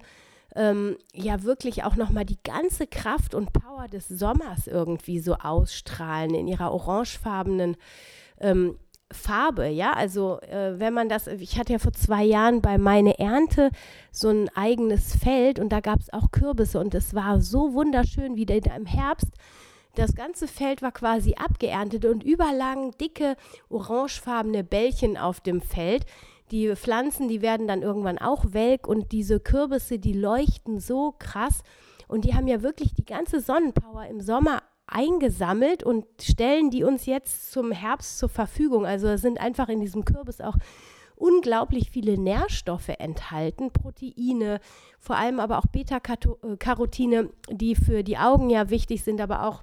ähm, 0.54 0.96
ja 1.14 1.42
wirklich 1.42 1.84
auch 1.84 1.96
nochmal 1.96 2.24
die 2.24 2.42
ganze 2.42 2.86
Kraft 2.86 3.34
und 3.34 3.52
Power 3.52 3.86
des 3.88 4.08
Sommers 4.08 4.66
irgendwie 4.66 5.20
so 5.20 5.34
ausstrahlen 5.34 6.34
in 6.34 6.48
ihrer 6.48 6.72
orangefarbenen 6.72 7.76
ähm, 8.40 8.76
Farbe, 9.12 9.66
ja, 9.66 9.92
also 9.92 10.40
äh, 10.42 10.78
wenn 10.78 10.94
man 10.94 11.08
das, 11.08 11.26
ich 11.26 11.58
hatte 11.58 11.72
ja 11.72 11.80
vor 11.80 11.92
zwei 11.92 12.22
Jahren 12.22 12.60
bei 12.62 12.78
meine 12.78 13.18
Ernte 13.18 13.70
so 14.12 14.28
ein 14.28 14.48
eigenes 14.54 15.16
Feld 15.16 15.58
und 15.58 15.70
da 15.70 15.80
gab 15.80 15.98
es 15.98 16.12
auch 16.12 16.30
Kürbisse 16.30 16.78
und 16.78 16.94
es 16.94 17.12
war 17.12 17.40
so 17.40 17.74
wunderschön 17.74 18.36
wie 18.36 18.46
der 18.46 18.60
im 18.76 18.86
Herbst. 18.86 19.32
Das 19.96 20.14
ganze 20.14 20.46
Feld 20.46 20.80
war 20.82 20.92
quasi 20.92 21.34
abgeerntet 21.34 22.04
und 22.04 22.22
überall 22.22 22.56
lagen 22.56 22.92
dicke 23.00 23.36
orangefarbene 23.68 24.62
Bällchen 24.62 25.16
auf 25.16 25.40
dem 25.40 25.60
Feld, 25.60 26.06
die 26.50 26.74
Pflanzen, 26.74 27.28
die 27.28 27.42
werden 27.42 27.66
dann 27.66 27.82
irgendwann 27.82 28.18
auch 28.18 28.44
welk 28.50 28.86
und 28.86 29.12
diese 29.12 29.40
Kürbisse, 29.40 29.98
die 29.98 30.12
leuchten 30.12 30.80
so 30.80 31.14
krass 31.18 31.62
und 32.08 32.24
die 32.24 32.34
haben 32.34 32.48
ja 32.48 32.62
wirklich 32.62 32.92
die 32.94 33.04
ganze 33.04 33.40
Sonnenpower 33.40 34.06
im 34.06 34.20
Sommer 34.20 34.62
eingesammelt 34.86 35.82
und 35.84 36.04
stellen 36.20 36.70
die 36.70 36.82
uns 36.82 37.06
jetzt 37.06 37.52
zum 37.52 37.70
Herbst 37.70 38.18
zur 38.18 38.28
Verfügung. 38.28 38.84
Also 38.84 39.16
sind 39.16 39.40
einfach 39.40 39.68
in 39.68 39.80
diesem 39.80 40.04
Kürbis 40.04 40.40
auch 40.40 40.56
unglaublich 41.14 41.90
viele 41.90 42.18
Nährstoffe 42.18 42.88
enthalten, 42.88 43.70
Proteine, 43.70 44.58
vor 44.98 45.16
allem 45.16 45.38
aber 45.38 45.58
auch 45.58 45.66
Beta-Carotine, 45.66 47.30
die 47.50 47.76
für 47.76 48.02
die 48.02 48.18
Augen 48.18 48.50
ja 48.50 48.70
wichtig 48.70 49.04
sind, 49.04 49.20
aber 49.20 49.46
auch 49.46 49.62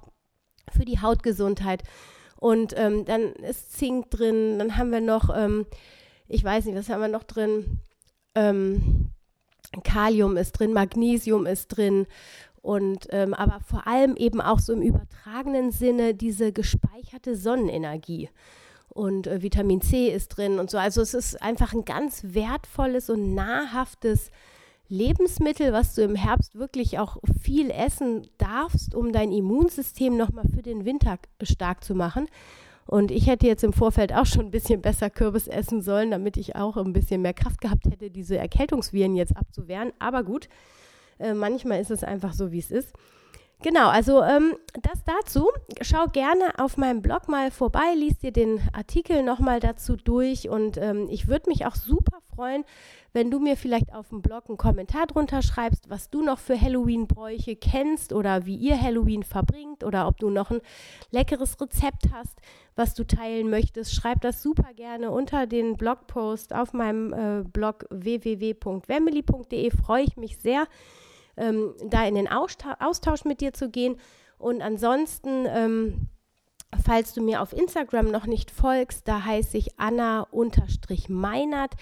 für 0.72 0.84
die 0.84 1.00
Hautgesundheit. 1.00 1.82
Und 2.36 2.74
ähm, 2.78 3.04
dann 3.04 3.32
ist 3.34 3.76
Zink 3.76 4.10
drin, 4.10 4.58
dann 4.58 4.76
haben 4.76 4.92
wir 4.92 5.00
noch 5.00 5.36
ähm, 5.36 5.66
ich 6.28 6.44
weiß 6.44 6.66
nicht, 6.66 6.76
was 6.76 6.88
haben 6.88 7.00
wir 7.00 7.08
noch 7.08 7.24
drin? 7.24 7.80
Ähm, 8.34 9.10
Kalium 9.84 10.36
ist 10.36 10.52
drin, 10.52 10.72
Magnesium 10.72 11.46
ist 11.46 11.68
drin 11.68 12.06
und 12.62 13.06
ähm, 13.10 13.34
aber 13.34 13.60
vor 13.60 13.86
allem 13.86 14.16
eben 14.16 14.40
auch 14.40 14.58
so 14.58 14.72
im 14.72 14.82
übertragenen 14.82 15.72
Sinne 15.72 16.14
diese 16.14 16.52
gespeicherte 16.52 17.36
Sonnenenergie 17.36 18.30
und 18.88 19.26
äh, 19.26 19.42
Vitamin 19.42 19.80
C 19.80 20.08
ist 20.08 20.28
drin 20.28 20.58
und 20.58 20.70
so. 20.70 20.78
Also 20.78 21.00
es 21.00 21.14
ist 21.14 21.40
einfach 21.42 21.72
ein 21.72 21.84
ganz 21.84 22.22
wertvolles 22.24 23.10
und 23.10 23.34
nahrhaftes 23.34 24.30
Lebensmittel, 24.88 25.72
was 25.72 25.94
du 25.94 26.02
im 26.02 26.14
Herbst 26.14 26.56
wirklich 26.56 26.98
auch 26.98 27.18
viel 27.42 27.70
essen 27.70 28.26
darfst, 28.38 28.94
um 28.94 29.12
dein 29.12 29.32
Immunsystem 29.32 30.16
nochmal 30.16 30.46
für 30.52 30.62
den 30.62 30.84
Winter 30.84 31.18
stark 31.42 31.84
zu 31.84 31.94
machen. 31.94 32.26
Und 32.90 33.10
ich 33.10 33.26
hätte 33.26 33.46
jetzt 33.46 33.64
im 33.64 33.74
Vorfeld 33.74 34.14
auch 34.14 34.24
schon 34.24 34.46
ein 34.46 34.50
bisschen 34.50 34.80
besser 34.80 35.10
Kürbis 35.10 35.46
essen 35.46 35.82
sollen, 35.82 36.10
damit 36.10 36.38
ich 36.38 36.56
auch 36.56 36.78
ein 36.78 36.94
bisschen 36.94 37.20
mehr 37.20 37.34
Kraft 37.34 37.60
gehabt 37.60 37.84
hätte, 37.84 38.10
diese 38.10 38.38
Erkältungsviren 38.38 39.14
jetzt 39.14 39.36
abzuwehren. 39.36 39.92
Aber 39.98 40.24
gut, 40.24 40.48
äh, 41.18 41.34
manchmal 41.34 41.82
ist 41.82 41.90
es 41.90 42.02
einfach 42.02 42.32
so, 42.32 42.50
wie 42.50 42.60
es 42.60 42.70
ist. 42.70 42.94
Genau, 43.60 43.88
also 43.88 44.22
ähm, 44.22 44.54
das 44.82 45.02
dazu. 45.04 45.48
Schau 45.80 46.06
gerne 46.06 46.58
auf 46.58 46.76
meinem 46.76 47.02
Blog 47.02 47.28
mal 47.28 47.50
vorbei, 47.50 47.94
liest 47.96 48.22
dir 48.22 48.30
den 48.30 48.60
Artikel 48.72 49.24
nochmal 49.24 49.58
dazu 49.58 49.96
durch 49.96 50.48
und 50.48 50.76
ähm, 50.76 51.08
ich 51.10 51.26
würde 51.26 51.50
mich 51.50 51.66
auch 51.66 51.74
super 51.74 52.18
freuen, 52.34 52.64
wenn 53.12 53.32
du 53.32 53.40
mir 53.40 53.56
vielleicht 53.56 53.92
auf 53.92 54.10
dem 54.10 54.22
Blog 54.22 54.44
einen 54.48 54.58
Kommentar 54.58 55.08
drunter 55.08 55.42
schreibst, 55.42 55.90
was 55.90 56.08
du 56.08 56.22
noch 56.22 56.38
für 56.38 56.60
Halloween-Bräuche 56.60 57.56
kennst 57.56 58.12
oder 58.12 58.46
wie 58.46 58.54
ihr 58.54 58.80
Halloween 58.80 59.24
verbringt 59.24 59.82
oder 59.82 60.06
ob 60.06 60.18
du 60.18 60.30
noch 60.30 60.52
ein 60.52 60.60
leckeres 61.10 61.60
Rezept 61.60 62.12
hast, 62.12 62.38
was 62.76 62.94
du 62.94 63.04
teilen 63.04 63.50
möchtest. 63.50 63.92
Schreib 63.92 64.20
das 64.20 64.40
super 64.40 64.72
gerne 64.74 65.10
unter 65.10 65.48
den 65.48 65.76
Blogpost 65.76 66.54
auf 66.54 66.74
meinem 66.74 67.12
äh, 67.12 67.42
Blog 67.42 67.86
www.wemily.de. 67.90 69.70
Freue 69.72 70.04
ich 70.04 70.16
mich 70.16 70.38
sehr, 70.38 70.68
ähm, 71.38 71.74
da 71.86 72.06
in 72.06 72.14
den 72.14 72.28
Austausch 72.28 73.24
mit 73.24 73.40
dir 73.40 73.52
zu 73.52 73.70
gehen. 73.70 73.96
Und 74.38 74.62
ansonsten 74.62 75.46
ähm, 75.48 76.08
Falls 76.84 77.14
du 77.14 77.22
mir 77.22 77.40
auf 77.40 77.54
Instagram 77.54 78.10
noch 78.10 78.26
nicht 78.26 78.50
folgst, 78.50 79.08
da 79.08 79.24
heiße 79.24 79.56
ich 79.56 79.78
Anna-Meinert. 79.78 81.72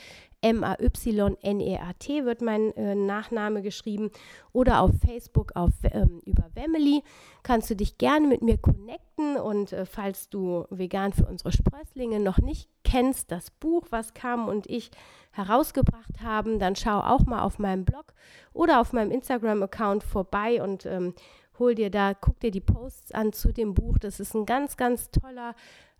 M-A-Y-N-E-A-T 0.42 2.24
wird 2.24 2.42
mein 2.42 2.76
äh, 2.76 2.94
Nachname 2.94 3.62
geschrieben. 3.62 4.10
Oder 4.52 4.80
auf 4.80 4.90
Facebook 5.04 5.52
auf, 5.54 5.72
ähm, 5.92 6.20
über 6.24 6.48
Wemily 6.54 7.02
kannst 7.42 7.70
du 7.70 7.76
dich 7.76 7.98
gerne 7.98 8.26
mit 8.26 8.42
mir 8.42 8.58
connecten. 8.58 9.36
Und 9.36 9.72
äh, 9.72 9.86
falls 9.86 10.28
du 10.28 10.64
vegan 10.70 11.12
für 11.12 11.26
unsere 11.26 11.52
Sprösslinge 11.52 12.20
noch 12.20 12.38
nicht 12.38 12.68
kennst, 12.84 13.30
das 13.32 13.50
Buch, 13.50 13.86
was 13.90 14.14
Kam 14.14 14.48
und 14.48 14.68
ich 14.68 14.90
herausgebracht 15.32 16.22
haben, 16.22 16.58
dann 16.58 16.76
schau 16.76 17.00
auch 17.00 17.26
mal 17.26 17.42
auf 17.42 17.58
meinem 17.58 17.84
Blog 17.84 18.14
oder 18.52 18.80
auf 18.80 18.92
meinem 18.92 19.10
Instagram-Account 19.10 20.02
vorbei 20.02 20.62
und 20.62 20.86
ähm, 20.86 21.14
hol 21.58 21.74
dir 21.74 21.90
da, 21.90 22.14
guck 22.14 22.40
dir 22.40 22.50
die 22.50 22.60
Posts 22.60 23.12
an 23.12 23.32
zu 23.32 23.52
dem 23.52 23.74
Buch. 23.74 23.98
Das 23.98 24.20
ist 24.20 24.34
ein 24.34 24.46
ganz, 24.46 24.76
ganz 24.76 25.10
toller 25.10 25.54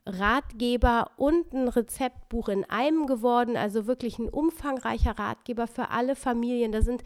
Ratgeber 0.07 1.11
und 1.16 1.53
ein 1.53 1.69
Rezeptbuch 1.69 2.49
in 2.49 2.64
einem 2.64 3.07
geworden. 3.07 3.57
Also 3.57 3.87
wirklich 3.87 4.19
ein 4.19 4.29
umfangreicher 4.29 5.19
Ratgeber 5.19 5.66
für 5.66 5.90
alle 5.90 6.16
Familien. 6.16 6.73
Da 6.73 6.81
sind 6.81 7.03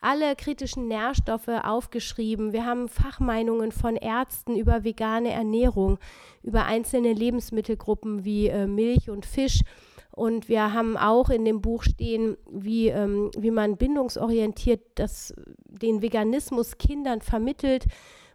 alle 0.00 0.36
kritischen 0.36 0.86
Nährstoffe 0.86 1.48
aufgeschrieben. 1.48 2.52
Wir 2.52 2.66
haben 2.66 2.88
Fachmeinungen 2.88 3.72
von 3.72 3.96
Ärzten 3.96 4.54
über 4.54 4.84
vegane 4.84 5.32
Ernährung, 5.32 5.98
über 6.42 6.66
einzelne 6.66 7.14
Lebensmittelgruppen 7.14 8.24
wie 8.24 8.48
äh, 8.48 8.66
Milch 8.66 9.08
und 9.08 9.24
Fisch. 9.24 9.62
Und 10.10 10.48
wir 10.48 10.72
haben 10.74 10.96
auch 10.96 11.30
in 11.30 11.44
dem 11.44 11.60
Buch 11.60 11.82
stehen, 11.82 12.36
wie, 12.48 12.88
ähm, 12.88 13.30
wie 13.36 13.50
man 13.50 13.76
bindungsorientiert 13.76 14.82
das, 14.94 15.34
den 15.66 16.02
Veganismus 16.02 16.76
Kindern 16.78 17.20
vermittelt, 17.20 17.86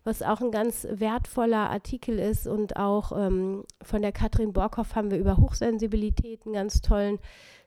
was 0.04 0.22
auch 0.22 0.42
ein 0.42 0.52
ganz 0.52 0.88
wertvoller 0.90 1.70
Artikel 1.70 2.20
ist. 2.20 2.48
Und 2.48 2.78
auch 2.78 3.12
ähm, 3.12 3.64
von 3.82 4.02
der 4.02 4.12
Katrin 4.12 4.54
Borkhoff 4.54 4.96
haben 4.96 5.12
wir 5.12 5.18
über 5.18 5.38
Hochsensibilität 5.38 6.46
einen 6.46 6.54
ganz 6.54 6.82
tollen 6.82 7.20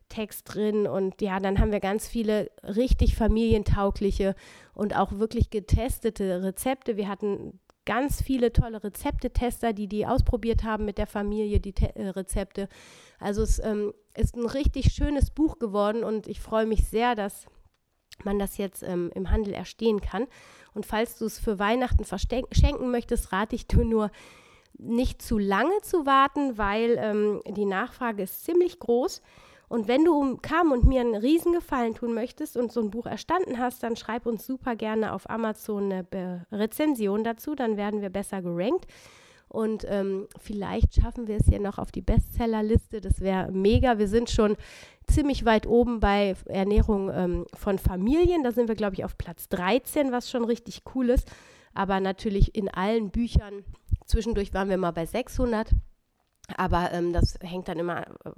Text 0.09 0.55
drin. 0.55 0.87
Und 0.87 1.21
ja, 1.23 1.41
dann 1.41 1.59
haben 1.59 1.73
wir 1.73 1.81
ganz 1.81 2.09
viele 2.09 2.51
richtig 2.63 3.17
familientaugliche 3.17 4.35
und 4.75 4.97
auch 4.97 5.13
wirklich 5.13 5.51
getestete 5.51 6.43
Rezepte. 6.43 6.97
Wir 6.97 7.09
hatten 7.09 7.61
ganz 7.85 8.23
viele 8.23 8.53
tolle 8.53 8.83
Rezeptetester, 8.83 9.73
die 9.73 9.89
die 9.89 10.07
ausprobiert 10.07 10.63
haben 10.63 10.85
mit 10.85 10.99
der 10.99 11.07
Familie, 11.07 11.61
die 11.61 11.73
Te 11.73 11.95
äh, 11.97 12.09
Rezepte. 12.09 12.69
Also 13.19 13.43
es 13.43 13.59
ähm, 13.59 13.93
ist 14.17 14.37
ein 14.37 14.47
richtig 14.47 14.93
schönes 14.93 15.31
Buch 15.31 15.59
geworden 15.59 16.05
und 16.05 16.27
ich 16.29 16.41
freue 16.41 16.67
mich 16.67 16.87
sehr, 16.87 17.15
dass 17.15 17.47
man 18.25 18.39
das 18.39 18.59
jetzt 18.59 18.83
ähm, 18.83 19.11
im 19.15 19.31
Handel 19.31 19.55
erstehen 19.55 20.01
kann. 20.01 20.27
Und 20.75 20.87
falls 20.87 21.19
du 21.19 21.27
es 21.27 21.39
für 21.39 21.59
Weihnachten 21.59 22.05
verschenken 22.05 22.91
möchtest, 22.91 23.33
rate 23.33 23.55
ich 23.55 23.67
dir 23.67 23.85
nur, 23.85 24.11
nicht 24.79 25.23
zu 25.23 25.39
lange 25.39 25.81
zu 25.83 26.07
warten, 26.07 26.59
weil 26.59 26.97
ähm, 26.99 27.41
die 27.47 27.67
Nachfrage 27.67 28.23
ist 28.23 28.45
ziemlich 28.45 28.79
groß. 28.79 29.23
Und 29.69 29.89
wenn 29.89 30.05
du 30.05 30.37
Kam 30.43 30.71
und 30.71 30.85
mir 30.85 31.01
einen 31.01 31.15
Riesengefallen 31.15 31.95
tun 31.95 32.13
möchtest 32.13 32.57
und 32.57 32.73
so 32.73 32.81
ein 32.81 32.91
Buch 32.91 33.07
erstanden 33.07 33.59
hast, 33.59 33.83
dann 33.83 33.97
schreib 33.97 34.27
uns 34.27 34.47
super 34.47 34.77
gerne 34.77 35.15
auf 35.15 35.31
Amazon 35.31 35.91
eine 35.91 36.47
Rezension 36.53 37.25
dazu, 37.25 37.55
dann 37.55 37.79
werden 37.79 38.03
wir 38.03 38.11
besser 38.11 38.43
gerankt. 38.43 38.87
Und 39.53 39.85
ähm, 39.87 40.29
vielleicht 40.39 40.95
schaffen 40.95 41.29
wir 41.29 41.37
es 41.37 41.47
hier 41.47 41.61
noch 41.61 41.77
auf 41.77 41.93
die 41.93 42.01
Bestsellerliste. 42.01 43.03
Das 43.03 43.21
wäre 43.21 43.53
mega. 43.53 43.99
Wir 43.99 44.09
sind 44.09 44.31
schon 44.31 44.57
ziemlich 45.07 45.45
weit 45.45 45.67
oben 45.67 46.01
bei 46.01 46.35
Ernährung 46.47 47.11
ähm, 47.13 47.47
von 47.53 47.79
Familien. 47.79 48.45
Da 48.45 48.53
sind 48.53 48.69
wir, 48.69 48.77
glaube 48.77 48.95
ich, 48.95 49.05
auf 49.05 49.19
Platz 49.19 49.51
13, 49.51 50.11
was 50.11 50.31
schon 50.31 50.45
richtig 50.45 50.83
cool 50.95 51.11
ist. 51.11 51.31
Aber 51.75 52.01
natürlich 52.01 52.55
in 52.55 52.71
allen 52.71 53.11
Büchern. 53.11 53.65
Zwischendurch 54.07 54.55
waren 54.55 54.71
wir 54.71 54.79
mal 54.79 54.93
bei 54.93 55.05
600. 55.05 55.69
Aber 56.57 56.91
ähm, 56.93 57.13
das 57.13 57.39
hängt 57.43 57.69
dann 57.69 57.79
immer 57.79 58.07
äh, 58.25 58.31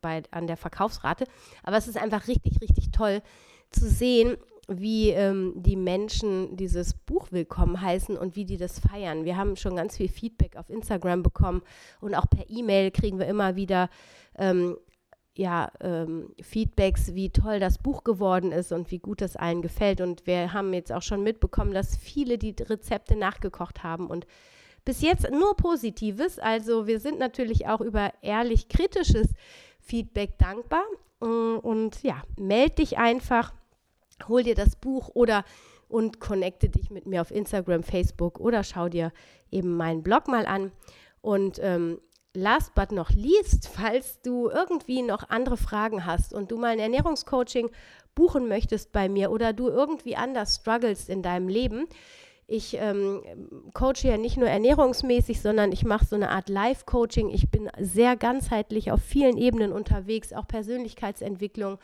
bei, 0.00 0.24
an 0.32 0.48
der 0.48 0.56
Verkaufsrate. 0.56 1.26
Aber 1.62 1.76
es 1.76 1.86
ist 1.86 1.96
einfach 1.96 2.26
richtig, 2.26 2.60
richtig 2.60 2.90
toll 2.90 3.22
zu 3.70 3.88
sehen, 3.88 4.36
wie 4.68 5.10
ähm, 5.10 5.52
die 5.56 5.76
Menschen 5.76 6.56
dieses 6.56 6.94
Buch 6.94 7.28
willkommen 7.30 7.80
heißen 7.80 8.16
und 8.16 8.36
wie 8.36 8.44
die 8.44 8.56
das 8.56 8.78
feiern. 8.78 9.24
Wir 9.24 9.36
haben 9.36 9.56
schon 9.56 9.76
ganz 9.76 9.96
viel 9.96 10.08
Feedback 10.08 10.56
auf 10.56 10.70
Instagram 10.70 11.22
bekommen 11.22 11.62
und 12.00 12.14
auch 12.14 12.28
per 12.28 12.48
E-Mail 12.48 12.90
kriegen 12.90 13.18
wir 13.18 13.26
immer 13.26 13.56
wieder 13.56 13.88
ähm, 14.36 14.76
ja, 15.36 15.70
ähm, 15.80 16.34
Feedbacks, 16.40 17.14
wie 17.14 17.30
toll 17.30 17.60
das 17.60 17.78
Buch 17.78 18.04
geworden 18.04 18.52
ist 18.52 18.72
und 18.72 18.90
wie 18.90 18.98
gut 18.98 19.20
das 19.20 19.36
allen 19.36 19.62
gefällt. 19.62 20.00
Und 20.00 20.26
wir 20.26 20.52
haben 20.52 20.72
jetzt 20.72 20.92
auch 20.92 21.02
schon 21.02 21.22
mitbekommen, 21.22 21.74
dass 21.74 21.96
viele 21.96 22.38
die 22.38 22.54
Rezepte 22.58 23.16
nachgekocht 23.16 23.82
haben 23.82 24.08
und 24.08 24.26
bis 24.84 25.02
jetzt 25.02 25.30
nur 25.30 25.56
Positives. 25.56 26.38
Also 26.38 26.86
wir 26.86 27.00
sind 27.00 27.18
natürlich 27.18 27.66
auch 27.66 27.80
über 27.82 28.12
ehrlich 28.22 28.68
kritisches 28.68 29.28
Feedback 29.78 30.38
dankbar. 30.38 30.84
Mm, 31.20 31.58
und 31.58 32.02
ja, 32.02 32.22
melde 32.38 32.76
dich 32.76 32.98
einfach, 32.98 33.52
hol 34.28 34.42
dir 34.42 34.54
das 34.54 34.76
Buch 34.76 35.10
oder 35.14 35.44
und 35.88 36.20
connecte 36.20 36.68
dich 36.68 36.90
mit 36.90 37.06
mir 37.06 37.20
auf 37.20 37.30
Instagram, 37.30 37.82
Facebook 37.82 38.40
oder 38.40 38.64
schau 38.64 38.88
dir 38.88 39.12
eben 39.50 39.76
meinen 39.76 40.02
Blog 40.02 40.28
mal 40.28 40.46
an. 40.46 40.72
Und 41.20 41.58
ähm, 41.62 42.00
last 42.34 42.74
but 42.74 42.92
not 42.92 43.10
least, 43.10 43.68
falls 43.72 44.20
du 44.22 44.48
irgendwie 44.48 45.02
noch 45.02 45.28
andere 45.28 45.56
Fragen 45.56 46.04
hast 46.04 46.32
und 46.32 46.50
du 46.50 46.56
mal 46.56 46.72
ein 46.72 46.78
Ernährungscoaching 46.78 47.70
buchen 48.14 48.48
möchtest 48.48 48.92
bei 48.92 49.08
mir 49.08 49.30
oder 49.30 49.52
du 49.52 49.68
irgendwie 49.68 50.16
anders 50.16 50.56
struggles 50.56 51.08
in 51.08 51.22
deinem 51.22 51.48
Leben, 51.48 51.86
ich 52.48 52.76
ähm, 52.78 53.22
coache 53.74 54.04
ja 54.04 54.16
nicht 54.16 54.36
nur 54.36 54.48
ernährungsmäßig, 54.48 55.40
sondern 55.40 55.72
ich 55.72 55.84
mache 55.84 56.04
so 56.04 56.14
eine 56.14 56.30
Art 56.30 56.48
Live-Coaching. 56.48 57.28
Ich 57.30 57.50
bin 57.50 57.68
sehr 57.80 58.14
ganzheitlich 58.14 58.92
auf 58.92 59.02
vielen 59.02 59.36
Ebenen 59.36 59.72
unterwegs, 59.72 60.32
auch 60.32 60.46
Persönlichkeitsentwicklung. 60.46 61.78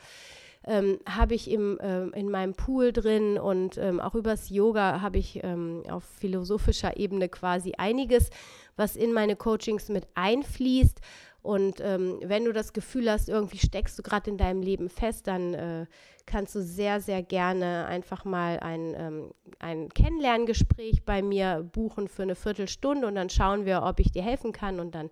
Ähm, 0.65 0.99
habe 1.07 1.35
ich 1.35 1.51
im, 1.51 1.77
ähm, 1.81 2.13
in 2.13 2.29
meinem 2.29 2.53
Pool 2.53 2.93
drin 2.93 3.37
und 3.37 3.77
ähm, 3.77 3.99
auch 3.99 4.15
übers 4.15 4.49
Yoga 4.49 5.01
habe 5.01 5.17
ich 5.17 5.43
ähm, 5.43 5.83
auf 5.89 6.05
philosophischer 6.05 6.95
Ebene 6.97 7.27
quasi 7.27 7.73
einiges, 7.77 8.29
was 8.77 8.95
in 8.95 9.11
meine 9.11 9.35
Coachings 9.35 9.89
mit 9.89 10.07
einfließt. 10.15 11.01
Und 11.43 11.81
ähm, 11.81 12.19
wenn 12.23 12.45
du 12.45 12.53
das 12.53 12.71
Gefühl 12.71 13.11
hast, 13.11 13.27
irgendwie 13.27 13.57
steckst 13.57 13.99
du 13.99 14.01
gerade 14.01 14.31
in 14.31 14.37
deinem 14.37 14.61
Leben 14.61 14.87
fest, 14.87 15.27
dann 15.27 15.53
äh, 15.53 15.85
kannst 16.25 16.55
du 16.55 16.61
sehr, 16.61 17.01
sehr 17.01 17.21
gerne 17.21 17.85
einfach 17.85 18.23
mal 18.23 18.61
ein, 18.61 18.95
ähm, 18.97 19.33
ein 19.59 19.89
Kennenlerngespräch 19.89 21.03
bei 21.03 21.21
mir 21.21 21.69
buchen 21.73 22.07
für 22.07 22.23
eine 22.23 22.35
Viertelstunde 22.35 23.05
und 23.05 23.15
dann 23.15 23.29
schauen 23.29 23.65
wir, 23.65 23.83
ob 23.83 23.99
ich 23.99 24.13
dir 24.13 24.23
helfen 24.23 24.53
kann 24.53 24.79
und 24.79 24.95
dann 24.95 25.09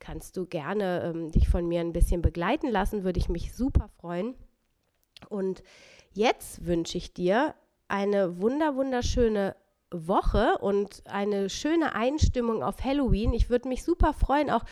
kannst 0.00 0.36
du 0.36 0.46
gerne 0.46 1.04
ähm, 1.04 1.30
dich 1.30 1.48
von 1.48 1.68
mir 1.68 1.80
ein 1.80 1.92
bisschen 1.92 2.22
begleiten 2.22 2.68
lassen, 2.68 3.04
würde 3.04 3.20
ich 3.20 3.28
mich 3.28 3.54
super 3.54 3.88
freuen. 4.00 4.34
Und 5.28 5.62
jetzt 6.12 6.66
wünsche 6.66 6.98
ich 6.98 7.12
dir 7.12 7.54
eine 7.88 8.40
wunder, 8.40 8.76
wunderschöne 8.76 9.56
Woche 9.90 10.58
und 10.60 11.02
eine 11.06 11.50
schöne 11.50 11.94
Einstimmung 11.94 12.62
auf 12.62 12.82
Halloween. 12.82 13.32
Ich 13.32 13.50
würde 13.50 13.68
mich 13.68 13.84
super 13.84 14.12
freuen, 14.12 14.50
auch 14.50 14.64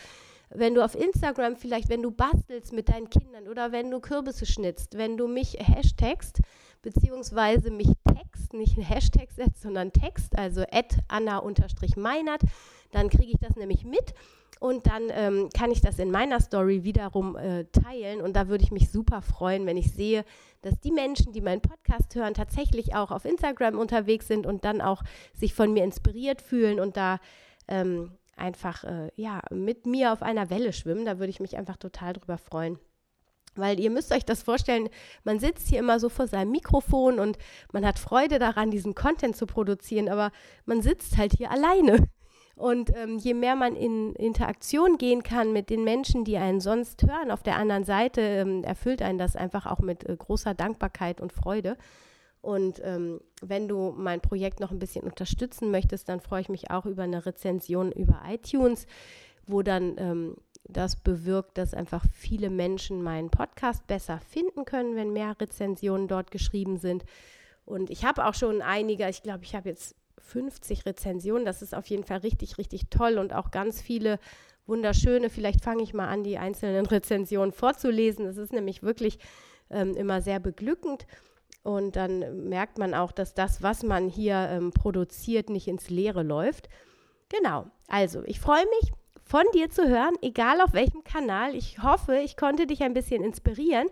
wenn 0.49 0.73
du 0.73 0.83
auf 0.83 0.95
Instagram 0.95 1.55
vielleicht, 1.55 1.89
wenn 1.89 2.01
du 2.01 2.11
bastelst 2.11 2.73
mit 2.73 2.89
deinen 2.89 3.09
Kindern 3.09 3.47
oder 3.47 3.71
wenn 3.71 3.89
du 3.89 3.99
Kürbisse 3.99 4.45
schnitzt, 4.45 4.97
wenn 4.97 5.17
du 5.17 5.27
mich 5.27 5.57
hashtagst, 5.59 6.41
beziehungsweise 6.81 7.71
mich 7.71 7.91
text, 8.51 8.53
nicht 8.53 8.77
ein 8.77 8.83
Hashtag 8.83 9.31
setzt, 9.31 9.61
sondern 9.61 9.91
Text, 9.91 10.37
also 10.37 10.63
Anna-Meinert, 11.07 12.41
dann 12.91 13.09
kriege 13.09 13.31
ich 13.31 13.39
das 13.39 13.55
nämlich 13.55 13.85
mit 13.85 14.13
und 14.59 14.85
dann 14.87 15.03
ähm, 15.11 15.49
kann 15.55 15.71
ich 15.71 15.81
das 15.81 15.97
in 15.99 16.11
meiner 16.11 16.39
Story 16.39 16.83
wiederum 16.83 17.35
äh, 17.35 17.65
teilen 17.65 18.21
und 18.21 18.35
da 18.35 18.47
würde 18.47 18.63
ich 18.63 18.71
mich 18.71 18.91
super 18.91 19.21
freuen, 19.21 19.65
wenn 19.65 19.77
ich 19.77 19.91
sehe, 19.93 20.23
dass 20.61 20.79
die 20.79 20.91
Menschen, 20.91 21.33
die 21.33 21.41
meinen 21.41 21.61
Podcast 21.61 22.13
hören, 22.13 22.33
tatsächlich 22.33 22.93
auch 22.95 23.11
auf 23.11 23.25
Instagram 23.25 23.77
unterwegs 23.77 24.27
sind 24.27 24.45
und 24.45 24.63
dann 24.63 24.81
auch 24.81 25.03
sich 25.33 25.53
von 25.53 25.73
mir 25.73 25.83
inspiriert 25.83 26.41
fühlen 26.41 26.79
und 26.79 26.97
da 26.97 27.19
ähm, 27.67 28.11
einfach 28.35 28.83
äh, 28.83 29.11
ja, 29.15 29.41
mit 29.51 29.85
mir 29.85 30.13
auf 30.13 30.21
einer 30.21 30.49
Welle 30.49 30.73
schwimmen. 30.73 31.05
Da 31.05 31.19
würde 31.19 31.29
ich 31.29 31.39
mich 31.39 31.57
einfach 31.57 31.77
total 31.77 32.13
drüber 32.13 32.37
freuen. 32.37 32.79
Weil 33.55 33.79
ihr 33.79 33.89
müsst 33.89 34.13
euch 34.13 34.25
das 34.25 34.43
vorstellen, 34.43 34.89
man 35.23 35.39
sitzt 35.39 35.67
hier 35.67 35.79
immer 35.79 35.99
so 35.99 36.09
vor 36.09 36.27
seinem 36.27 36.51
Mikrofon 36.51 37.19
und 37.19 37.37
man 37.73 37.85
hat 37.85 37.99
Freude 37.99 38.39
daran, 38.39 38.71
diesen 38.71 38.95
Content 38.95 39.35
zu 39.35 39.45
produzieren, 39.45 40.07
aber 40.07 40.31
man 40.65 40.81
sitzt 40.81 41.17
halt 41.17 41.33
hier 41.33 41.51
alleine. 41.51 42.07
Und 42.55 42.95
ähm, 42.95 43.17
je 43.17 43.33
mehr 43.33 43.55
man 43.55 43.75
in 43.75 44.13
Interaktion 44.13 44.97
gehen 44.97 45.23
kann 45.23 45.51
mit 45.51 45.69
den 45.69 45.83
Menschen, 45.83 46.23
die 46.23 46.37
einen 46.37 46.59
sonst 46.59 47.01
hören 47.03 47.31
auf 47.31 47.43
der 47.43 47.55
anderen 47.55 47.85
Seite, 47.85 48.21
ähm, 48.21 48.63
erfüllt 48.63 49.01
einen 49.01 49.17
das 49.17 49.35
einfach 49.35 49.65
auch 49.65 49.79
mit 49.79 50.07
äh, 50.07 50.15
großer 50.15 50.53
Dankbarkeit 50.53 51.21
und 51.21 51.33
Freude. 51.33 51.77
Und 52.41 52.81
ähm, 52.83 53.21
wenn 53.41 53.67
du 53.67 53.93
mein 53.95 54.21
Projekt 54.21 54.59
noch 54.59 54.71
ein 54.71 54.79
bisschen 54.79 55.03
unterstützen 55.03 55.71
möchtest, 55.71 56.09
dann 56.09 56.21
freue 56.21 56.41
ich 56.41 56.49
mich 56.49 56.71
auch 56.71 56.85
über 56.85 57.03
eine 57.03 57.25
Rezension 57.25 57.91
über 57.91 58.21
iTunes, 58.27 58.87
wo 59.45 59.61
dann 59.61 59.95
ähm, 59.97 60.35
das 60.63 60.95
bewirkt, 60.95 61.57
dass 61.57 61.73
einfach 61.73 62.05
viele 62.13 62.49
Menschen 62.49 63.01
meinen 63.01 63.29
Podcast 63.29 63.85
besser 63.87 64.19
finden 64.19 64.65
können, 64.65 64.95
wenn 64.95 65.13
mehr 65.13 65.35
Rezensionen 65.39 66.07
dort 66.07 66.31
geschrieben 66.31 66.77
sind. 66.77 67.03
Und 67.65 67.89
ich 67.89 68.05
habe 68.05 68.25
auch 68.25 68.33
schon 68.33 68.61
einige, 68.61 69.07
ich 69.09 69.23
glaube, 69.23 69.43
ich 69.43 69.55
habe 69.55 69.69
jetzt 69.69 69.95
50 70.19 70.85
Rezensionen. 70.85 71.45
Das 71.45 71.61
ist 71.61 71.75
auf 71.75 71.87
jeden 71.87 72.03
Fall 72.03 72.19
richtig, 72.19 72.57
richtig 72.57 72.89
toll 72.89 73.17
und 73.17 73.33
auch 73.33 73.51
ganz 73.51 73.81
viele 73.81 74.19
wunderschöne. 74.65 75.29
Vielleicht 75.29 75.63
fange 75.63 75.83
ich 75.83 75.93
mal 75.93 76.07
an, 76.07 76.23
die 76.23 76.37
einzelnen 76.37 76.85
Rezensionen 76.87 77.51
vorzulesen. 77.51 78.25
Es 78.25 78.37
ist 78.37 78.53
nämlich 78.53 78.83
wirklich 78.83 79.19
ähm, 79.69 79.95
immer 79.95 80.21
sehr 80.21 80.39
beglückend. 80.39 81.05
Und 81.63 81.95
dann 81.95 82.49
merkt 82.49 82.79
man 82.79 82.95
auch, 82.95 83.11
dass 83.11 83.33
das, 83.35 83.61
was 83.61 83.83
man 83.83 84.09
hier 84.09 84.47
ähm, 84.49 84.71
produziert, 84.71 85.49
nicht 85.49 85.67
ins 85.67 85.89
Leere 85.89 86.23
läuft. 86.23 86.69
Genau. 87.29 87.67
Also, 87.87 88.23
ich 88.25 88.39
freue 88.39 88.65
mich, 88.79 88.91
von 89.31 89.45
dir 89.53 89.69
zu 89.69 89.87
hören, 89.87 90.15
egal 90.21 90.59
auf 90.59 90.73
welchem 90.73 91.05
Kanal. 91.05 91.55
Ich 91.55 91.81
hoffe, 91.81 92.17
ich 92.17 92.35
konnte 92.35 92.67
dich 92.67 92.83
ein 92.83 92.93
bisschen 92.93 93.23
inspirieren. 93.23 93.87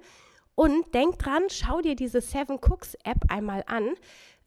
Und 0.54 0.94
denk 0.94 1.18
dran, 1.18 1.44
schau 1.48 1.80
dir 1.80 1.96
diese 1.96 2.20
Seven 2.20 2.58
Cooks 2.58 2.96
App 3.06 3.20
einmal 3.30 3.64
an. 3.66 3.94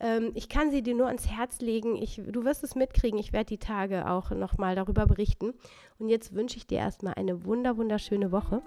Ähm, 0.01 0.33
ich 0.35 0.51
kann 0.51 0.71
sie 0.71 0.83
dir 0.83 0.95
nur 0.95 1.07
ans 1.07 1.31
Herz 1.31 1.63
legen. 1.63 1.97
Ich, 1.97 2.21
du 2.23 2.45
wirst 2.45 2.63
es 2.63 2.75
mitkriegen. 2.75 3.19
Ich 3.19 3.33
werde 3.33 3.47
die 3.47 3.59
Tage 3.59 4.07
auch 4.11 4.33
nochmal 4.33 4.75
darüber 4.75 5.07
berichten. 5.07 5.55
Und 5.99 6.11
jetzt 6.11 6.35
wünsche 6.35 6.59
ich 6.59 6.67
dir 6.67 6.81
erstmal 6.81 7.15
eine 7.15 7.47
wunder, 7.47 7.79
wunderschöne 7.79 8.31
Woche. 8.31 8.61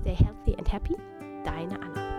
Stay 0.00 0.14
healthy 0.14 0.54
and 0.56 0.72
happy. 0.72 0.94
Deine 1.42 1.80
Anna. 1.82 2.14